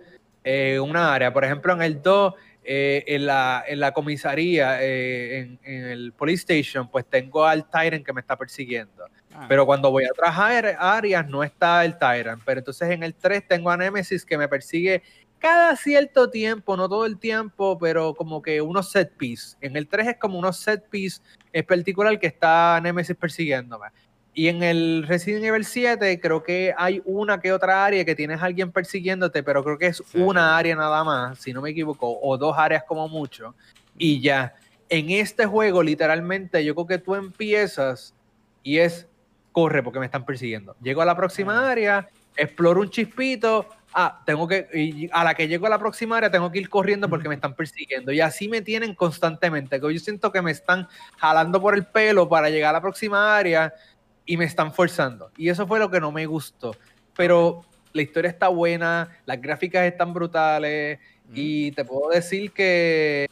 [0.45, 2.35] en una área, por ejemplo en el 2
[2.71, 8.05] eh, en, la, en, la, comisaría, eh, en, el police station, pues tengo al Tyrant
[8.05, 9.07] que me está persiguiendo.
[9.33, 9.47] Ah.
[9.49, 12.43] Pero cuando voy a otras áreas no está el Tyrant.
[12.45, 15.03] Pero entonces en el 3 tengo a Nemesis que me persigue
[15.39, 19.57] cada cierto tiempo, no todo el tiempo, pero como que unos set piece.
[19.61, 21.21] En el 3 es como unos set piece
[21.53, 23.89] en particular que está Nemesis persiguiéndome.
[24.35, 28.41] Y en el Resident Evil 7 creo que hay una que otra área que tienes
[28.41, 32.19] a alguien persiguiéndote, pero creo que es una área nada más, si no me equivoco,
[32.21, 33.55] o dos áreas como mucho.
[33.97, 34.55] Y ya,
[34.89, 38.15] en este juego literalmente yo creo que tú empiezas
[38.63, 39.09] y es,
[39.53, 40.77] corre porque me están persiguiendo.
[40.83, 45.49] Llego a la próxima área, exploro un chispito, ah, tengo que, y a la que
[45.49, 48.13] llego a la próxima área tengo que ir corriendo porque me están persiguiendo.
[48.13, 52.29] Y así me tienen constantemente, que yo siento que me están jalando por el pelo
[52.29, 53.73] para llegar a la próxima área
[54.27, 55.31] y me están forzando.
[55.37, 56.77] Y eso fue lo que no me gustó.
[57.17, 60.99] Pero la historia está buena, las gráficas están brutales
[61.33, 63.29] y te puedo decir que,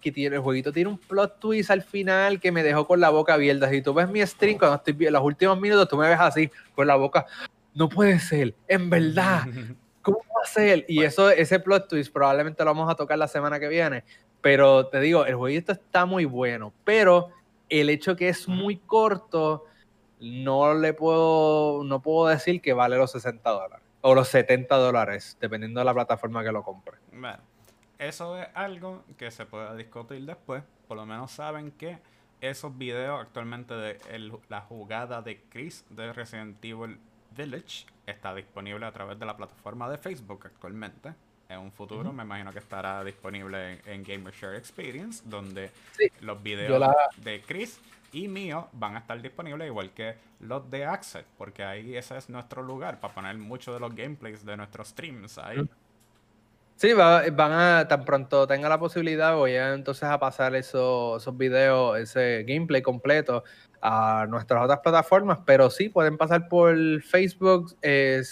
[0.00, 3.10] que tiene, el jueguito tiene un plot twist al final que me dejó con la
[3.10, 3.70] boca abierta.
[3.70, 6.50] Si tú ves mi stream cuando estoy en los últimos minutos, tú me ves así,
[6.74, 7.26] con la boca.
[7.74, 9.46] No puede ser, en verdad.
[10.02, 10.84] ¿Cómo va a ser?
[10.88, 14.04] Y eso, ese plot twist probablemente lo vamos a tocar la semana que viene.
[14.40, 16.72] Pero te digo, el jueguito está muy bueno.
[16.84, 17.28] Pero
[17.68, 19.66] el hecho que es muy corto
[20.20, 25.36] no le puedo, no puedo decir que vale los 60 dólares o los 70 dólares,
[25.40, 26.98] dependiendo de la plataforma que lo compre.
[27.12, 27.38] Bueno,
[27.98, 30.62] eso es algo que se puede discutir después.
[30.88, 31.98] Por lo menos saben que
[32.40, 33.98] esos videos actualmente de
[34.48, 36.98] la jugada de Chris de Resident Evil
[37.36, 41.14] Village está disponible a través de la plataforma de Facebook actualmente.
[41.48, 45.70] En un futuro me imagino que estará disponible en, Gamer Share Experience, donde
[46.20, 47.80] los videos de Chris
[48.12, 52.28] y mío van a estar disponibles igual que los de Axel, porque ahí ese es
[52.28, 55.68] nuestro lugar para poner muchos de los gameplays de nuestros streams ahí.
[56.76, 61.36] Sí, van a, tan pronto tenga la posibilidad, voy a entonces a pasar esos, esos
[61.36, 63.44] videos, ese gameplay completo
[63.82, 68.22] a nuestras otras plataformas, pero sí, pueden pasar por Facebook, eh,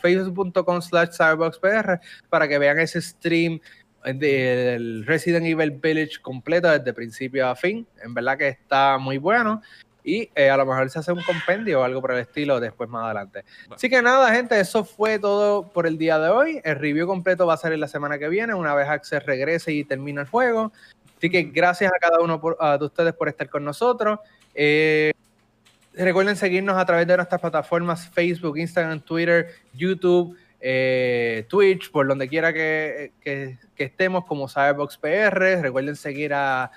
[0.00, 3.60] facebook.com slash cyberboxpr para que vean ese stream
[4.04, 7.86] del Resident Evil Village completo desde principio a fin.
[8.02, 9.62] En verdad que está muy bueno.
[10.04, 12.88] Y eh, a lo mejor se hace un compendio o algo por el estilo después
[12.88, 13.44] más adelante.
[13.70, 16.60] Así que nada, gente, eso fue todo por el día de hoy.
[16.64, 19.84] El review completo va a salir la semana que viene, una vez Axel regrese y
[19.84, 20.72] termine el juego.
[21.18, 24.20] Así que gracias a cada uno de ustedes por estar con nosotros.
[24.54, 25.12] Eh,
[25.94, 30.36] recuerden seguirnos a través de nuestras plataformas Facebook, Instagram, Twitter, YouTube.
[30.60, 33.12] Eh, Twitch, por donde quiera que,
[33.76, 35.62] estemos como Cyberbox PR.
[35.62, 36.70] Recuerden seguir a,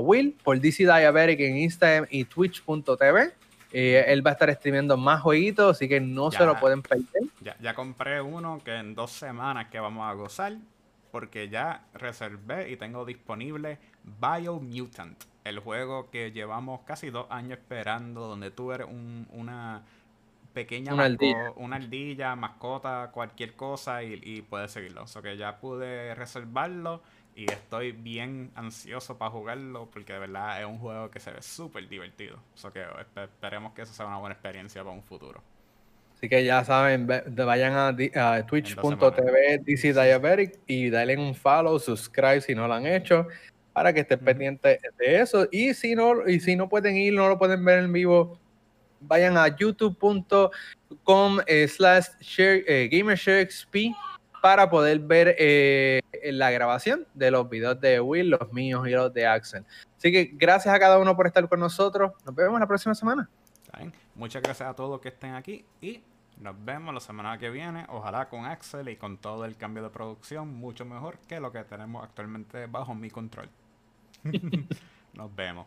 [0.00, 3.32] Will por DC Diabetic en Instagram y Twitch.tv.
[3.72, 7.06] Eh, él va a estar streamiendo más jueguitos, así que no se lo pueden perder.
[7.40, 10.56] Ya, ya compré uno que en dos semanas que vamos a gozar,
[11.10, 13.78] porque ya reservé y tengo disponible
[14.20, 18.86] Biomutant, el juego que llevamos casi dos años esperando, donde tú eres
[19.32, 19.82] una
[20.52, 22.36] pequeña una, ardilla.
[22.36, 25.02] mascota, cualquier cosa y, puedes seguirlo.
[25.04, 27.02] O sea que ya pude reservarlo
[27.34, 31.42] y estoy bien ansioso para jugarlo porque de verdad es un juego que se ve
[31.42, 32.36] súper divertido.
[32.54, 32.84] O sea que
[33.22, 35.42] esperemos que eso sea una buena experiencia para un futuro.
[36.14, 42.54] Así que ya saben, vayan a, twitch.tv DC Diabetic y denle un follow, subscribe si
[42.54, 43.26] no lo han hecho,
[43.72, 45.48] para que estén pendientes de eso.
[45.50, 48.38] Y si no, y si no pueden ir, no lo pueden ver en vivo,
[49.00, 52.06] vayan a youtube.com eh, slash
[52.38, 53.74] eh, gamersharexp
[54.42, 59.12] para poder ver eh, la grabación de los videos de Will, los míos y los
[59.14, 59.64] de Axel.
[59.96, 62.12] Así que gracias a cada uno por estar con nosotros.
[62.26, 63.28] Nos vemos la próxima semana.
[64.14, 66.02] Muchas gracias a todos que estén aquí y
[66.38, 67.86] nos vemos la semana que viene.
[67.88, 71.64] Ojalá con Axel y con todo el cambio de producción mucho mejor que lo que
[71.64, 73.48] tenemos actualmente bajo mi control.
[75.14, 75.66] nos vemos.